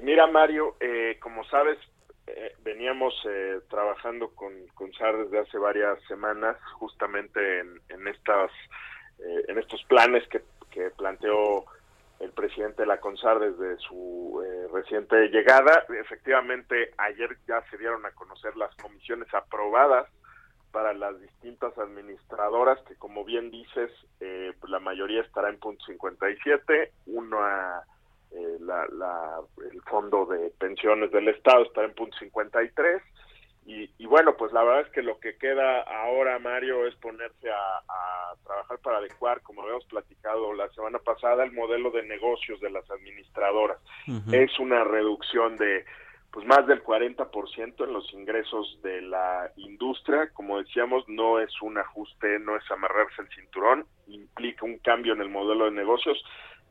[0.00, 1.76] Pues mira, Mario, eh, como sabes,
[2.26, 8.50] eh, veníamos eh, trabajando con, con SAR desde hace varias semanas, justamente en, en estas
[9.46, 11.66] en estos planes que, que, planteó
[12.18, 15.84] el presidente de la CONSAR desde su reciente llegada.
[16.00, 20.08] Efectivamente, ayer ya se dieron a conocer las comisiones aprobadas
[20.72, 26.90] para las distintas administradoras, que como bien dices, pues la mayoría estará en punto 57,
[27.08, 27.84] una
[28.32, 29.40] eh, la,
[29.70, 33.02] el fondo de pensiones del Estado está en punto 53
[33.66, 37.50] y, y bueno, pues la verdad es que lo que queda ahora, Mario, es ponerse
[37.50, 42.70] a, trabajar para adecuar, como habíamos platicado la semana pasada, el modelo de negocios de
[42.70, 43.78] las administradoras.
[44.32, 45.84] Es una reducción de
[46.32, 50.30] pues más del 40% en los ingresos de la industria.
[50.32, 55.22] Como decíamos, no es un ajuste, no es amarrarse el cinturón, implica un cambio en
[55.22, 56.22] el modelo de negocios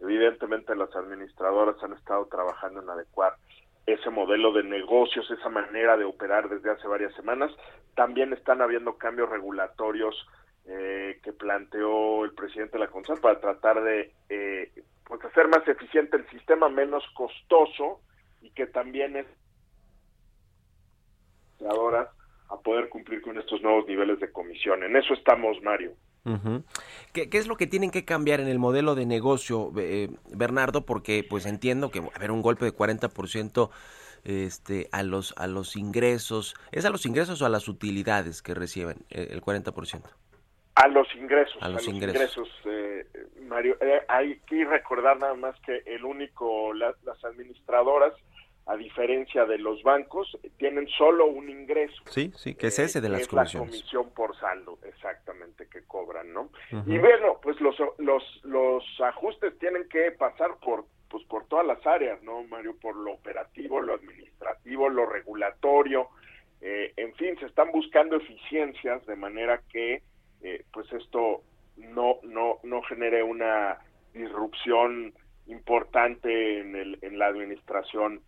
[0.02, 3.34] Evidentemente las administradoras han estado trabajando en adecuar
[3.86, 7.52] ese modelo de negocios, esa manera de operar desde hace varias semanas.
[7.96, 10.16] También están habiendo cambios regulatorios
[10.66, 14.72] eh, que planteó el presidente de la CONSAR para tratar de eh,
[15.06, 18.02] pues hacer más eficiente el sistema, menos costoso
[18.42, 19.26] y que también es
[22.50, 24.84] a poder cumplir con estos nuevos niveles de comisión.
[24.84, 25.94] En eso estamos, Mario.
[27.14, 30.86] ¿Qué, es lo que tienen que cambiar en el modelo de negocio, eh, Bernardo?
[30.86, 33.70] Porque pues entiendo que va a haber un golpe de 40%
[34.24, 36.56] este, a, los, a los ingresos.
[36.72, 40.04] ¿Es a los ingresos o a las utilidades que reciben eh, el 40%?
[40.76, 41.58] A los ingresos.
[41.62, 42.48] A los, ingresos.
[42.66, 43.06] Eh,
[43.42, 43.78] Mario.
[44.08, 48.14] hay que recordar nada más que el único, las administradoras
[48.70, 52.04] a diferencia de los bancos, tienen solo un ingreso.
[52.06, 56.32] Sí, sí, que es ese de las es la comisión por saldo, exactamente, que cobran,
[56.32, 56.52] ¿no?
[56.86, 61.84] Y bueno, pues los, los, los ajustes tienen que pasar por pues por todas las
[61.88, 62.76] áreas, ¿no, Mario?
[62.80, 66.10] Por lo operativo, lo administrativo, lo regulatorio,
[66.62, 70.04] eh, en fin, se están buscando eficiencias de manera que
[70.42, 71.42] eh, pues esto
[71.78, 73.80] no, no, no genere una
[74.14, 75.16] disrupción
[75.48, 78.22] importante en, el, en la administración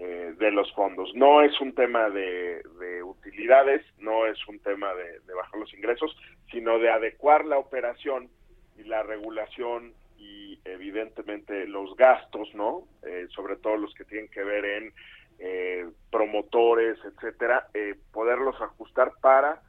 [0.00, 1.10] eh, de los fondos.
[1.16, 2.62] No es un tema de,
[3.02, 6.16] utilidades, no es un tema de, bajar los ingresos,
[6.52, 8.30] sino de adecuar la operación
[8.76, 12.84] y la regulación y evidentemente los gastos, ¿no?
[13.02, 14.94] Eh, sobre todo los que tienen que ver en
[15.40, 17.66] eh, promotores, etcétera,
[18.12, 19.62] poderlos ajustar para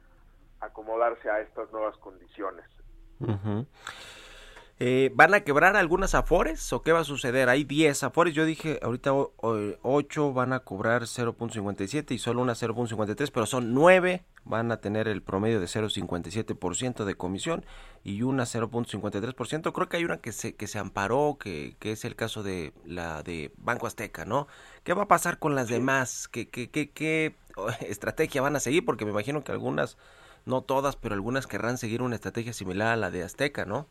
[0.60, 2.66] acomodarse a estas nuevas condiciones.
[4.82, 7.50] Eh, ¿Van a quebrar algunas afores o qué va a suceder?
[7.50, 13.30] Hay 10 afores, yo dije ahorita 8 van a cobrar 0.57 y solo una 0.53,
[13.30, 17.66] pero son 9 van a tener el promedio de 0.57% de comisión
[18.04, 19.70] y una 0.53%.
[19.74, 22.72] Creo que hay una que se, que se amparó, que, que, es el caso de
[22.86, 24.48] la de Banco Azteca, ¿no?
[24.82, 26.26] ¿Qué va a pasar con las demás?
[26.26, 27.34] ¿Qué, qué, qué, qué
[27.86, 28.86] estrategia van a seguir?
[28.86, 29.98] Porque me imagino que algunas,
[30.46, 33.86] no todas, pero algunas querrán seguir una estrategia similar a la de Azteca, ¿no?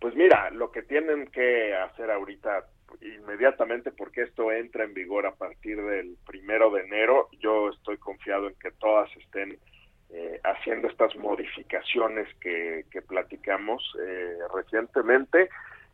[0.00, 2.66] Pues mira, lo que tienen que hacer ahorita
[3.00, 8.48] inmediatamente porque esto entra en vigor a partir del primero de enero, yo estoy confiado
[8.48, 9.58] en que todas estén
[10.10, 15.48] eh, haciendo estas modificaciones que, que platicamos eh, recientemente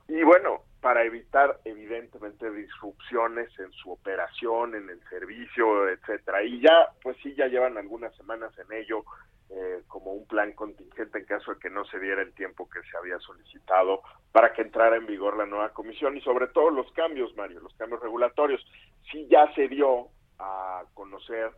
[0.09, 6.43] y bueno, para evitar evidentemente disrupciones en su operación, en el servicio, etcétera.
[6.43, 9.05] Y ya, pues sí, ya llevan algunas semanas en ello,
[9.51, 12.81] eh, como un plan contingente en caso de que no se diera el tiempo que
[12.91, 14.01] se había solicitado
[14.33, 17.75] para que entrara en vigor la nueva comisión y sobre todo los cambios, Mario, los
[17.75, 18.67] cambios regulatorios.
[19.11, 21.51] Sí ya se dio a conocer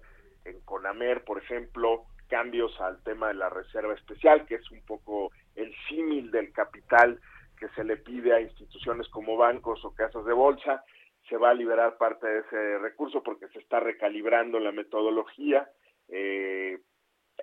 [0.44, 5.30] en CONAMER, por ejemplo, cambios al tema de la reserva especial, que es un poco
[5.54, 7.20] el símil del capital
[7.64, 10.84] que se le pide a instituciones como bancos o casas de bolsa.
[11.30, 15.70] Se va a liberar parte de ese recurso porque se está recalibrando la metodología.
[16.08, 16.78] Eh,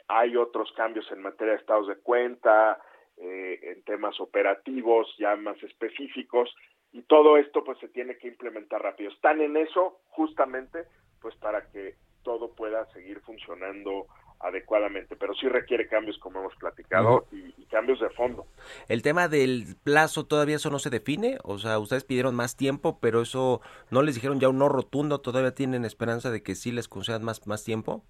[0.07, 2.79] hay otros cambios en materia de estados de cuenta,
[3.17, 6.53] eh, en temas operativos ya más específicos
[6.91, 9.09] y todo esto pues se tiene que implementar rápido.
[9.09, 10.85] Están en eso justamente
[11.19, 14.05] pues para que todo pueda seguir funcionando
[14.43, 18.45] adecuadamente, pero sí requiere cambios como hemos platicado y, y, cambios de fondo.
[18.87, 22.99] El tema del plazo todavía eso no se define, o sea, ustedes pidieron más tiempo,
[22.99, 26.71] pero eso no les dijeron ya un no rotundo, todavía tienen esperanza de que sí
[26.71, 28.03] les concedan más más tiempo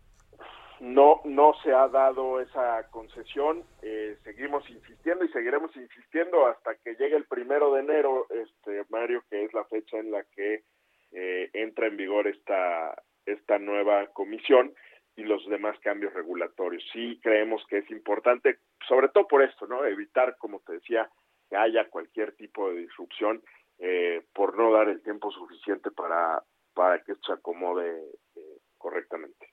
[0.81, 3.63] no no se ha dado esa concesión.
[3.83, 9.23] Eh, seguimos insistiendo y seguiremos insistiendo hasta que llegue el primero de enero este Mario
[9.29, 10.63] que es la fecha en la que
[11.11, 14.73] eh, entra en vigor esta esta nueva comisión
[15.15, 19.85] y los demás cambios regulatorios sí creemos que es importante sobre todo por esto no
[19.85, 21.09] evitar como te decía
[21.49, 23.41] que haya cualquier tipo de disrupción
[23.79, 26.43] eh, por no dar el tiempo suficiente para
[26.73, 28.01] para que esto se acomode
[28.77, 29.51] correctamente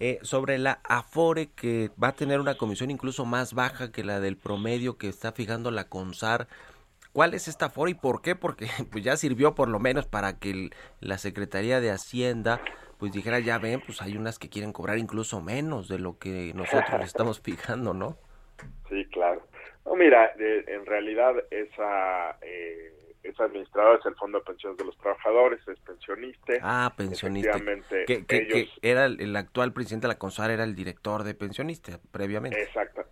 [0.00, 4.20] eh, sobre la Afore, que va a tener una comisión incluso más baja que la
[4.20, 6.48] del promedio que está fijando la CONSAR.
[7.12, 8.34] ¿Cuál es esta Afore y por qué?
[8.34, 12.60] Porque pues ya sirvió por lo menos para que la Secretaría de Hacienda
[13.04, 16.52] pues dijera, ya ven, pues hay unas que quieren cobrar incluso menos de lo que
[16.54, 18.16] nosotros estamos fijando, ¿no?
[18.88, 19.46] Sí, claro.
[19.84, 24.96] No, mira, en realidad esa eh, es administrador, es el Fondo de Pensiones de los
[24.96, 26.54] Trabajadores, es pensionista.
[26.62, 27.60] Ah, pensionista.
[28.06, 32.62] Que, era el, actual presidente de la CONSAR, era el director de pensionista previamente.
[32.62, 33.04] Exacto,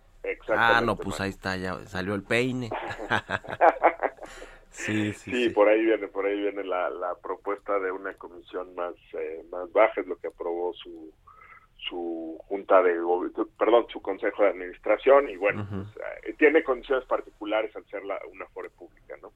[0.49, 2.71] Ah, no, pues ahí está, ya salió el peine.
[4.73, 8.75] sí, sí, sí, por ahí viene, por ahí viene la, la propuesta de una comisión
[8.75, 11.11] más, eh, más baja, es lo que aprobó su
[11.89, 12.93] su junta de
[13.57, 15.87] perdón su consejo de administración y bueno pues,
[16.23, 19.31] eh, tiene condiciones particulares al ser la, una fore pública no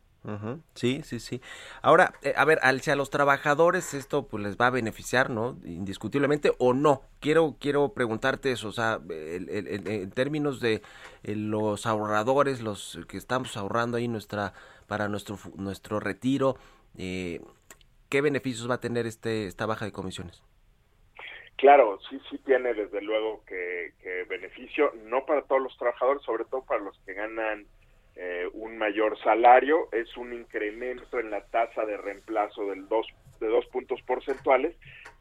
[0.74, 1.42] Sí, sí, sí.
[1.82, 5.30] Ahora, eh, a ver, al, si a los trabajadores esto pues les va a beneficiar,
[5.30, 5.58] ¿no?
[5.64, 7.02] Indiscutiblemente o no.
[7.22, 10.82] Quiero quiero preguntarte eso, o sea, en términos de
[11.24, 14.54] eh, los ahorradores, los que estamos ahorrando ahí nuestra
[14.88, 16.56] para nuestro nuestro retiro,
[16.98, 17.42] eh,
[18.10, 20.42] ¿qué beneficios va a tener este esta baja de comisiones?
[21.58, 26.46] Claro, sí, sí tiene desde luego que, que beneficio, no para todos los trabajadores, sobre
[26.46, 27.66] todo para los que ganan
[28.16, 33.06] eh, un mayor salario, es un incremento en la tasa de reemplazo del dos,
[33.40, 34.76] de dos puntos porcentuales,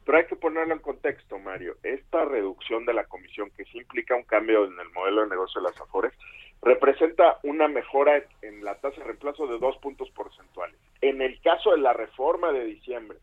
[0.07, 1.75] pero hay que ponerlo en contexto, Mario.
[1.83, 5.59] Esta reducción de la comisión, que sí implica un cambio en el modelo de negocio
[5.59, 6.13] de las AFORES,
[6.61, 10.77] representa una mejora en la tasa de reemplazo de dos puntos porcentuales.
[11.01, 13.17] En el caso de la reforma de diciembre,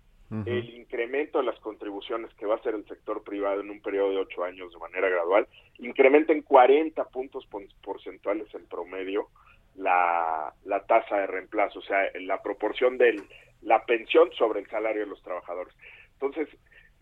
[0.44, 4.10] el incremento de las contribuciones que va a hacer el sector privado en un periodo
[4.10, 5.46] de ocho años de manera gradual,
[5.78, 7.48] incrementa en 40 puntos
[7.82, 9.28] porcentuales en promedio
[9.76, 13.22] la, la tasa de reemplazo, o sea, la proporción de
[13.62, 15.72] la pensión sobre el salario de los trabajadores.
[16.14, 16.48] Entonces,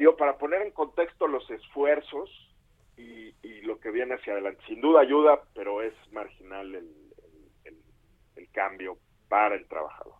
[0.02, 2.28] digo, para poner en contexto los esfuerzos
[2.96, 3.32] y,
[3.62, 6.90] lo que viene hacia adelante, sin duda ayuda, pero es marginal el,
[8.34, 8.98] el, cambio
[9.28, 10.14] para el trabajador.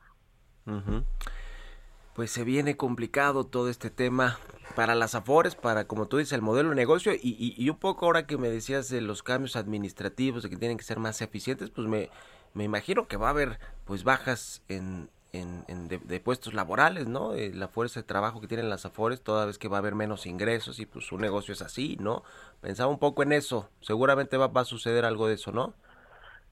[2.14, 4.38] Pues se viene complicado todo este tema
[4.76, 8.06] para las afores, para, como tú dices, el modelo de negocio y, y un poco
[8.06, 11.68] ahora que me decías de los cambios administrativos, de que tienen que ser más eficientes,
[11.70, 12.08] pues me,
[12.54, 17.34] me imagino que va a haber pues bajas en, en, de, puestos laborales, ¿no?
[17.34, 19.94] Eh, la fuerza de trabajo que tienen las Afores, toda vez que va a haber
[19.94, 22.22] menos ingresos y pues su negocio es así, ¿no?
[22.60, 25.74] Pensaba un poco en eso, seguramente va, va a suceder algo de eso, ¿no?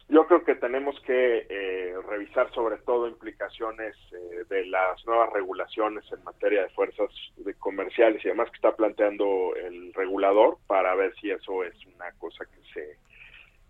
[0.08, 6.04] Yo creo que tenemos que eh, revisar sobre todo implicaciones eh, de las nuevas regulaciones
[6.10, 11.14] en materia de fuerzas de comerciales y demás que está planteando el regulador para ver
[11.20, 12.96] si eso es una cosa que se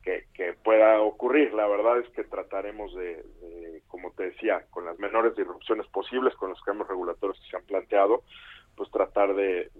[0.03, 0.25] que,
[0.65, 1.53] pueda ocurrir.
[1.55, 3.25] La verdad es que trataremos de,
[3.89, 7.65] como te decía, con las menores disrupciones posibles, con los cambios regulatorios que se han
[7.65, 8.23] planteado,
[8.77, 9.71] pues tratar de,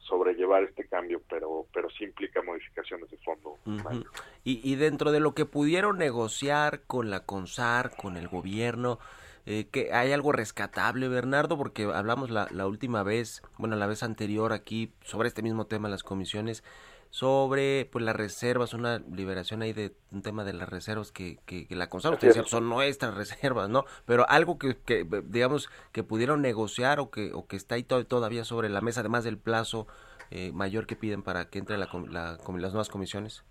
[0.00, 3.56] sobrellevar este cambio, pero, pero sí implica modificaciones de fondo.
[4.44, 8.98] y, y dentro de lo que pudieron negociar con la CONSAR, con el gobierno,
[9.48, 14.02] eh, que hay algo rescatable, Bernardo, porque hablamos la, la última vez, bueno, la vez
[14.02, 16.64] anterior aquí sobre este mismo tema, las comisiones,
[17.10, 21.66] sobre pues las reservas, una liberación ahí de un tema de las reservas que, que,
[21.70, 23.84] la conserva, usted decía, son nuestras reservas, ¿no?
[24.06, 28.44] Pero algo que, que, digamos que pudieron negociar o que, o que está ahí todavía
[28.44, 29.86] sobre la mesa, además del plazo
[30.30, 33.44] eh, mayor que piden para que entre la, la, las nuevas comisiones.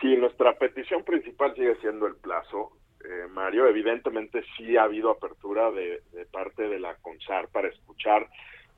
[0.00, 2.72] Sí, nuestra petición principal sigue siendo el plazo.
[3.04, 8.28] Eh, Mario, evidentemente sí ha habido apertura de, de parte de la CONSAR para escuchar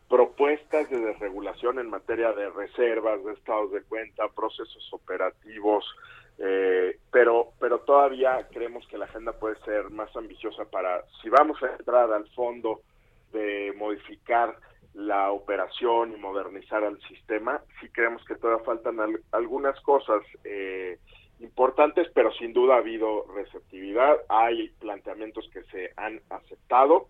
[0.09, 5.85] propuestas de desregulación en materia de reservas, de estados de cuenta, procesos operativos,
[6.39, 11.63] eh, pero, pero todavía creemos que la agenda puede ser más ambiciosa para, si vamos
[11.63, 12.81] a entrar al fondo
[13.33, 14.57] de modificar
[14.95, 18.97] la operación y modernizar el sistema, sí creemos que todavía faltan
[19.33, 20.99] algunas cosas eh,
[21.41, 27.09] importantes, pero sin duda ha habido receptividad, hay planteamientos que se han aceptado,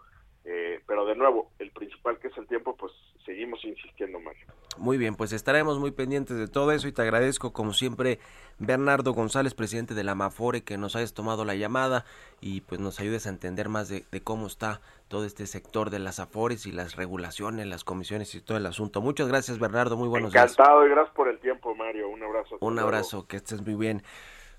[0.51, 2.91] eh, pero de nuevo, el principal que es el tiempo, pues
[3.27, 4.35] seguimos insistiendo más.
[4.79, 8.19] Muy bien, pues estaremos muy pendientes de todo eso y te agradezco como siempre
[8.59, 12.07] Bernardo González, presidente de la Mafore, que nos hayas tomado la llamada
[12.41, 16.19] y pues nos ayudes a entender más de, cómo está todo este sector de las
[16.19, 19.03] Afores y las regulaciones, las comisiones y todo el asunto.
[19.03, 20.53] Muchas gracias Bernardo, muy buenos días.
[20.53, 22.57] Encantado y gracias por el tiempo Mario, un abrazo.
[22.61, 24.03] Un abrazo, que estés muy bien.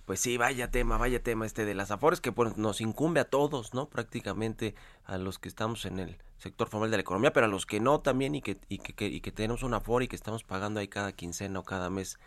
[0.10, 3.26] Pues sí, vaya tema, vaya tema este de las afores que pues, nos incumbe a
[3.26, 3.90] todos, ¿no?
[3.90, 4.74] Prácticamente
[5.06, 7.80] a los que estamos en el sector formal de la economía, pero a los que
[7.80, 10.80] no también y que, y que, y que tenemos una afore y que estamos pagando
[10.80, 12.18] ahí cada quincena o cada mes.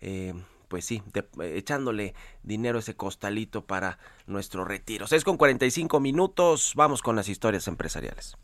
[0.00, 0.32] Eh,
[0.68, 1.02] pues sí,
[1.40, 2.14] echándole
[2.44, 3.98] dinero ese costalito para
[4.28, 5.08] nuestro retiro.
[5.08, 8.36] 6 con 45 minutos, vamos con las historias empresariales.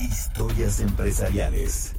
[0.00, 1.94] Historias empresariales.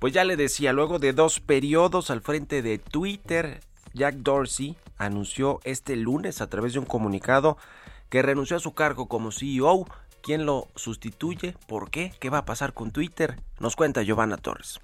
[0.00, 3.60] Pues ya le decía, luego de dos periodos al frente de Twitter,
[3.92, 7.58] Jack Dorsey anunció este lunes a través de un comunicado
[8.08, 9.86] que renunció a su cargo como CEO.
[10.22, 11.54] ¿Quién lo sustituye?
[11.66, 12.14] ¿Por qué?
[12.18, 13.38] ¿Qué va a pasar con Twitter?
[13.58, 14.80] Nos cuenta Giovanna Torres.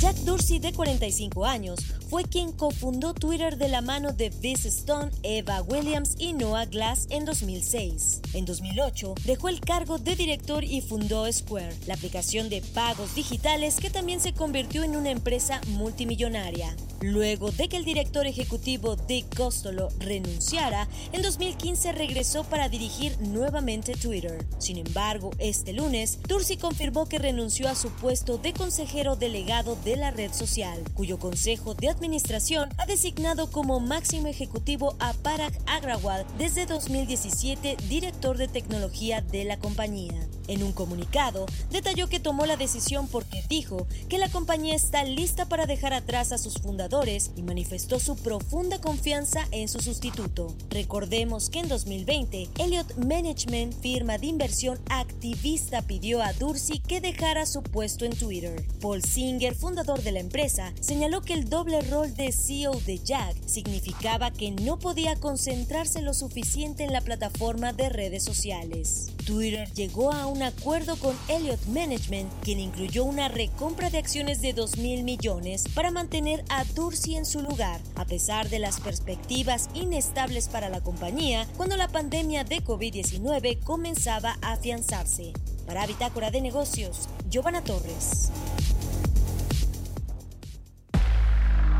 [0.00, 1.80] Jack Dorsey, de 45 años,
[2.10, 7.06] fue quien cofundó Twitter de la mano de Biz Stone, Eva Williams y Noah Glass
[7.08, 8.20] en 2006.
[8.34, 13.76] En 2008, dejó el cargo de director y fundó Square, la aplicación de pagos digitales
[13.80, 16.76] que también se convirtió en una empresa multimillonaria.
[17.00, 23.94] Luego de que el director ejecutivo Dick Costolo renunciara, en 2015 regresó para dirigir nuevamente
[23.94, 24.44] Twitter.
[24.58, 29.96] Sin embargo, este lunes, Tursi confirmó que renunció a su puesto de consejero delegado de
[29.96, 36.26] la red social, cuyo consejo de administración ha designado como máximo ejecutivo a Parag Agrawal
[36.38, 40.26] desde 2017, director de tecnología de la compañía.
[40.48, 45.46] En un comunicado, detalló que tomó la decisión porque dijo que la compañía está lista
[45.46, 50.54] para dejar atrás a sus fundadores y manifestó su profunda confianza en su sustituto.
[50.70, 57.46] Recordemos que en 2020, Elliott Management, firma de inversión activista, pidió a Dursi que dejara
[57.46, 58.64] su puesto en Twitter.
[58.80, 63.36] Paul Singer, fundador de la empresa, señaló que el doble rol de CEO de Jack
[63.46, 69.10] significaba que no podía concentrarse lo suficiente en la plataforma de redes sociales.
[69.24, 74.52] Twitter llegó a un acuerdo con Elliott Management, quien incluyó una recompra de acciones de
[74.52, 79.68] 2 mil millones para mantener a Dursi en su lugar, a pesar de las perspectivas
[79.74, 85.32] inestables para la compañía cuando la pandemia de COVID-19 comenzaba a afianzarse.
[85.66, 88.30] Para Bitácora de Negocios, Giovanna Torres.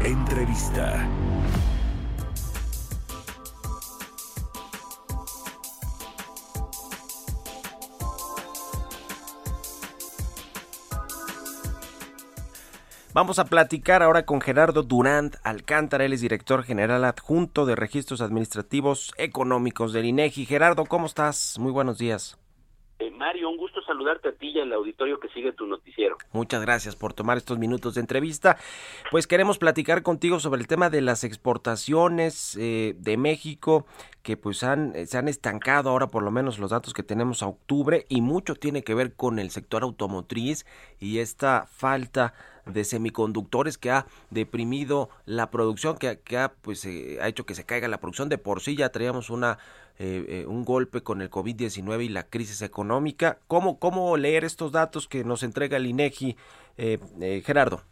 [0.04, 1.09] Entrevista.
[13.16, 18.20] Vamos a platicar ahora con Gerardo Durant Alcántara, él es director general adjunto de Registros
[18.20, 20.44] Administrativos Económicos del INEGI.
[20.44, 21.58] Gerardo, ¿cómo estás?
[21.58, 22.36] Muy buenos días.
[23.16, 26.16] Mario, un gusto saludarte a ti y al auditorio que sigue tu noticiero.
[26.32, 28.56] Muchas gracias por tomar estos minutos de entrevista.
[29.10, 33.86] Pues queremos platicar contigo sobre el tema de las exportaciones eh, de México
[34.22, 37.42] que pues han, eh, se han estancado ahora por lo menos los datos que tenemos
[37.42, 40.66] a octubre y mucho tiene que ver con el sector automotriz
[40.98, 42.34] y esta falta
[42.66, 47.54] de semiconductores que ha deprimido la producción, que, que ha, pues, eh, ha hecho que
[47.54, 48.28] se caiga la producción.
[48.28, 49.58] De por sí ya traíamos una,
[49.98, 53.05] eh, eh, un golpe con el COVID-19 y la crisis económica.
[53.46, 56.36] ¿Cómo, ¿Cómo leer estos datos que nos entrega el INEGI,
[57.44, 57.82] Gerardo?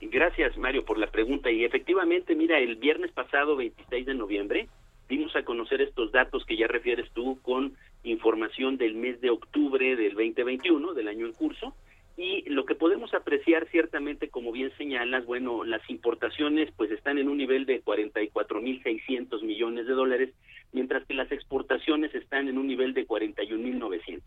[0.00, 1.50] Gracias, Mario, por la pregunta.
[1.50, 4.68] Y efectivamente, mira, el viernes pasado, 26 de noviembre,
[5.08, 9.96] dimos a conocer estos datos que ya refieres tú con información del mes de octubre
[9.96, 11.74] del 2021, del año en curso,
[12.16, 17.28] y lo que podemos apreciar ciertamente, como bien señalas, bueno, las importaciones pues están en
[17.28, 20.30] un nivel de 44.600 millones de dólares,
[20.76, 24.20] mientras que las exportaciones están en un nivel de 41.900.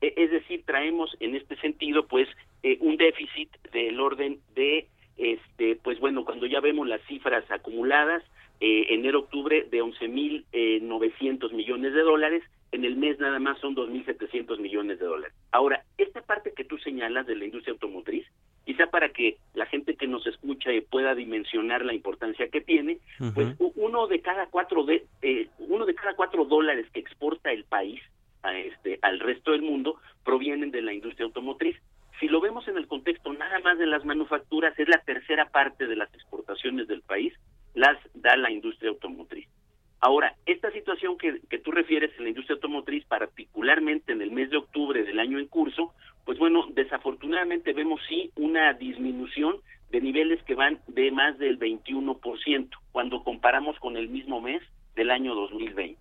[0.00, 2.28] E, es decir, traemos en este sentido pues
[2.62, 4.86] eh, un déficit del orden de
[5.16, 8.22] este pues bueno, cuando ya vemos las cifras acumuladas,
[8.60, 14.60] eh, enero-octubre de 11.900 eh, millones de dólares, en el mes nada más son 2.700
[14.60, 15.34] millones de dólares.
[15.50, 18.24] Ahora, esta parte que tú señalas de la industria automotriz,
[18.64, 22.98] quizá para que la gente que nos escucha pueda dimensionar la importancia que tiene,
[23.34, 25.48] pues uno de cada cuatro de eh,
[26.44, 28.00] dólares que exporta el país
[28.42, 31.76] a este al resto del mundo provienen de la industria automotriz.
[32.20, 35.86] Si lo vemos en el contexto nada más de las manufacturas, es la tercera parte
[35.86, 37.32] de las exportaciones del país
[37.74, 39.46] las da la industria automotriz.
[40.00, 44.50] Ahora, esta situación que, que, tú refieres en la industria automotriz, particularmente en el mes
[44.50, 49.56] de octubre del año en curso, pues bueno, desafortunadamente vemos sí una disminución
[49.90, 54.62] de niveles que van de más del 21% cuando comparamos con el mismo mes
[54.94, 55.98] del año 2020.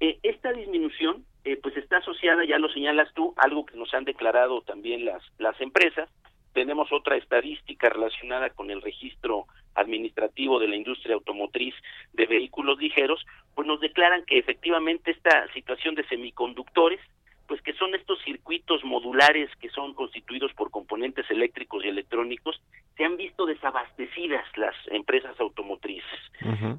[0.00, 4.04] Eh, esta disminución eh, pues está asociada, ya lo señalas tú, algo que nos han
[4.04, 6.08] declarado también las, las empresas,
[6.52, 11.74] tenemos otra estadística relacionada con el registro administrativo de la industria automotriz
[12.12, 17.00] de vehículos ligeros, pues nos declaran que efectivamente esta situación de semiconductores,
[17.46, 22.60] pues que son estos circuitos modulares que son constituidos por componentes eléctricos y electrónicos,
[22.96, 26.20] se han visto desabastecidas las empresas automotrices.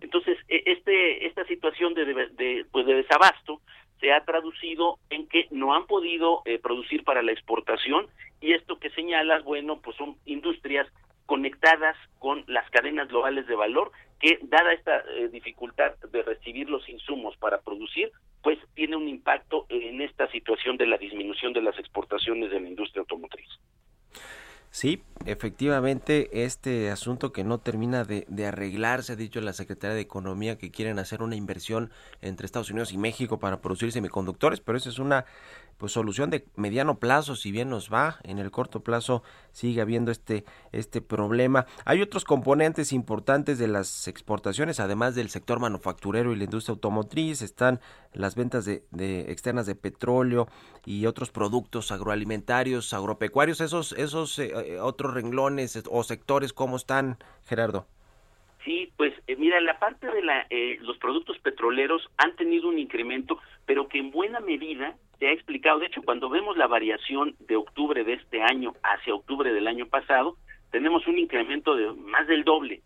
[0.01, 3.61] Entonces, e, este esta situación de, de, pues de desabasto
[4.01, 8.07] se ha traducido en que no han podido eh, producir para la exportación
[8.41, 10.87] y esto que señalas, bueno, pues son industrias
[11.27, 16.87] conectadas con las cadenas globales de valor que dada esta eh, dificultad de recibir los
[16.89, 18.11] insumos para producir,
[18.43, 22.69] pues tiene un impacto en esta situación de la disminución de las exportaciones de la
[22.69, 23.47] industria automotriz.
[24.69, 30.57] Sí, efectivamente, este asunto que no termina de, arreglarse, ha dicho la Secretaría de Economía
[30.57, 31.91] que quieren hacer una inversión
[32.21, 35.25] entre Estados Unidos y México para producir semiconductores, pero esa es una
[35.81, 40.11] pues solución de mediano plazo, si bien nos va, en el corto plazo sigue habiendo
[40.11, 41.65] este, este problema.
[41.85, 47.41] Hay otros componentes importantes de las exportaciones, además del sector manufacturero y la industria automotriz,
[47.41, 47.79] están
[48.13, 48.83] las ventas de,
[49.31, 50.47] externas de petróleo
[50.85, 57.85] y otros productos agroalimentarios, agropecuarios, esos, esos eh, otros renglones o sectores, ¿cómo están, Gerardo?
[58.63, 62.77] Sí, pues eh, mira, la parte de la, eh, los productos petroleros han tenido un
[62.77, 65.79] incremento, pero que en buena medida se ha explicado.
[65.79, 69.87] De hecho, cuando vemos la variación de octubre de este año hacia octubre del año
[69.87, 70.37] pasado,
[70.71, 72.81] tenemos un incremento de más del doble.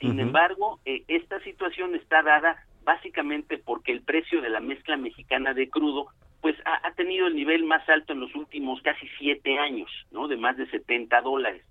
[0.00, 5.52] Sin embargo, eh, esta situación está dada básicamente porque el precio de la mezcla mexicana
[5.52, 6.06] de crudo
[6.40, 10.28] pues ha, tenido el nivel más alto en los últimos casi siete años, ¿no?
[10.28, 11.62] De más de 70 dólares.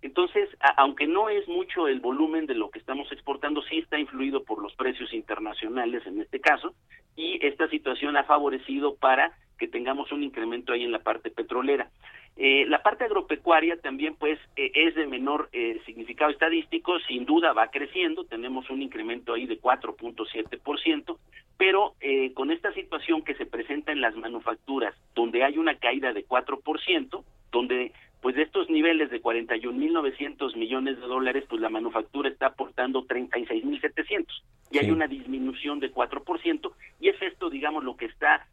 [0.00, 4.44] Entonces, aunque no es mucho el volumen de lo que estamos exportando, sí está influido
[4.44, 6.74] por los precios internacionales en este caso,
[7.16, 11.90] y esta situación ha favorecido para que tengamos un incremento ahí en la parte petrolera.
[12.36, 17.52] Eh, la parte agropecuaria también pues eh, es de menor eh, significado estadístico, sin duda
[17.52, 21.18] va creciendo, tenemos un incremento ahí de 4.7%,
[21.56, 26.12] pero eh, con esta situación que se presenta en las manufacturas, donde hay una caída
[26.12, 32.28] de 4%, donde pues de estos niveles de 41.900 millones de dólares, pues la manufactura
[32.28, 34.26] está aportando 36.700
[34.70, 38.47] y hay una disminución de 4% y es esto, digamos, lo que está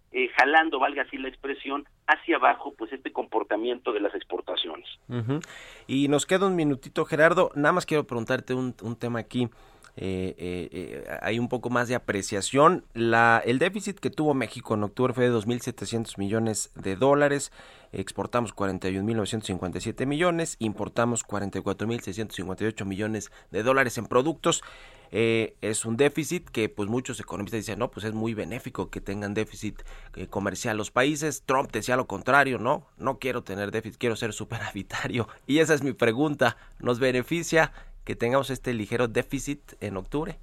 [0.45, 4.87] jalando, valga así la expresión, hacia abajo, pues este comportamiento de las exportaciones.
[5.87, 9.49] Y nos queda un minutito, Gerardo, nada más quiero preguntarte un, tema aquí.
[9.97, 12.83] Eh, eh, eh, hay un poco más de apreciación.
[12.93, 17.51] La, el déficit que tuvo México en octubre fue de 2.700 millones de dólares.
[17.91, 24.63] Exportamos 41.957 millones, importamos 44.658 millones de dólares en productos.
[25.17, 28.99] Eh, es un déficit que pues muchos economistas dicen, no, pues es muy benéfico que
[28.99, 29.81] tengan déficit
[30.17, 31.45] eh, comercial los países.
[31.45, 35.29] Trump decía lo contrario, no, no quiero tener déficit, quiero ser superavitario.
[35.47, 37.71] Y esa es mi pregunta, ¿nos beneficia
[38.03, 40.35] que tengamos este ligero déficit en octubre?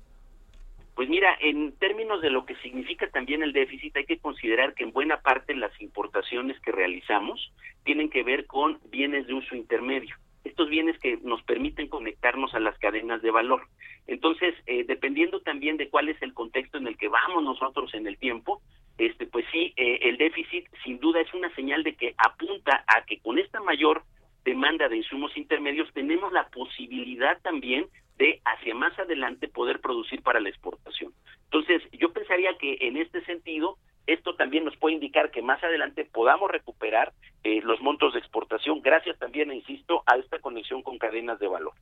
[0.94, 4.84] Pues mira, en términos de lo que significa también el déficit, hay que considerar que
[4.84, 7.52] en buena parte las importaciones que realizamos
[7.84, 10.16] tienen que ver con bienes de uso intermedio.
[10.44, 13.62] Estos bienes que nos permiten conectarnos a las cadenas de valor.
[14.06, 18.06] Entonces, eh, dependiendo también de cuál es el contexto en el que vamos nosotros en
[18.06, 18.60] el tiempo,
[18.98, 23.04] este, pues sí, eh, el déficit sin duda es una señal de que apunta a
[23.04, 24.02] que con esta mayor
[24.44, 27.86] demanda de insumos intermedios tenemos la posibilidad también
[28.22, 31.12] de hacia más adelante poder producir para la exportación.
[31.46, 36.04] Entonces, yo pensaría que en este sentido, esto también nos puede indicar que más adelante
[36.04, 37.12] podamos recuperar
[37.42, 41.72] eh, los montos de exportación, gracias también, insisto, a esta conexión con cadenas de valor.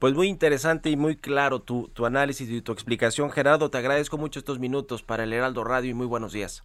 [0.00, 3.70] Pues muy interesante y muy claro tu, tu análisis y tu explicación, Gerardo.
[3.70, 6.64] Te agradezco mucho estos minutos para el Heraldo Radio y muy buenos días.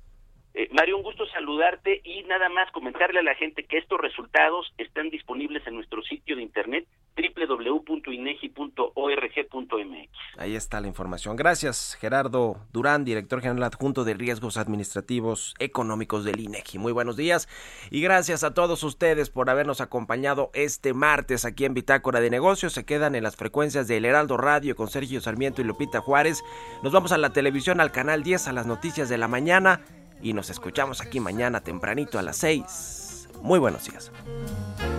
[0.55, 4.74] Eh, Mario, un gusto saludarte y nada más comentarle a la gente que estos resultados
[4.78, 10.10] están disponibles en nuestro sitio de internet www.inegi.org.mx.
[10.38, 11.36] Ahí está la información.
[11.36, 16.80] Gracias, Gerardo Durán, director general adjunto de Riesgos Administrativos Económicos del INEGI.
[16.80, 17.48] Muy buenos días
[17.91, 22.74] y gracias a todos ustedes por habernos acompañado este martes aquí en Bitácora de Negocios.
[22.74, 26.44] Se quedan en las frecuencias del Heraldo Radio con Sergio Sarmiento y Lupita Juárez.
[26.82, 29.82] Nos vamos a la televisión, al canal 10, a las noticias de la mañana
[30.24, 33.28] y nos escuchamos aquí mañana tempranito a las 6.
[33.41, 34.09] Muy buenos días.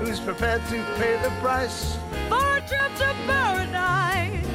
[0.03, 1.97] Who's prepared to pay the price
[2.29, 4.47] For a trip to paradise,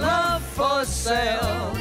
[0.00, 1.72] love for sale.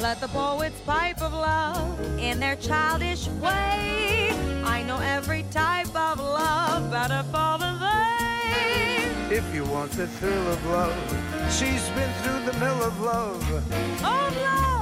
[0.00, 4.32] Let the poets pipe of love in their childish way.
[4.64, 9.36] I know every type of love better far than they.
[9.36, 10.94] If you want the thrill of love,
[11.50, 13.42] she's been through the mill of love.
[14.02, 14.81] Oh, love,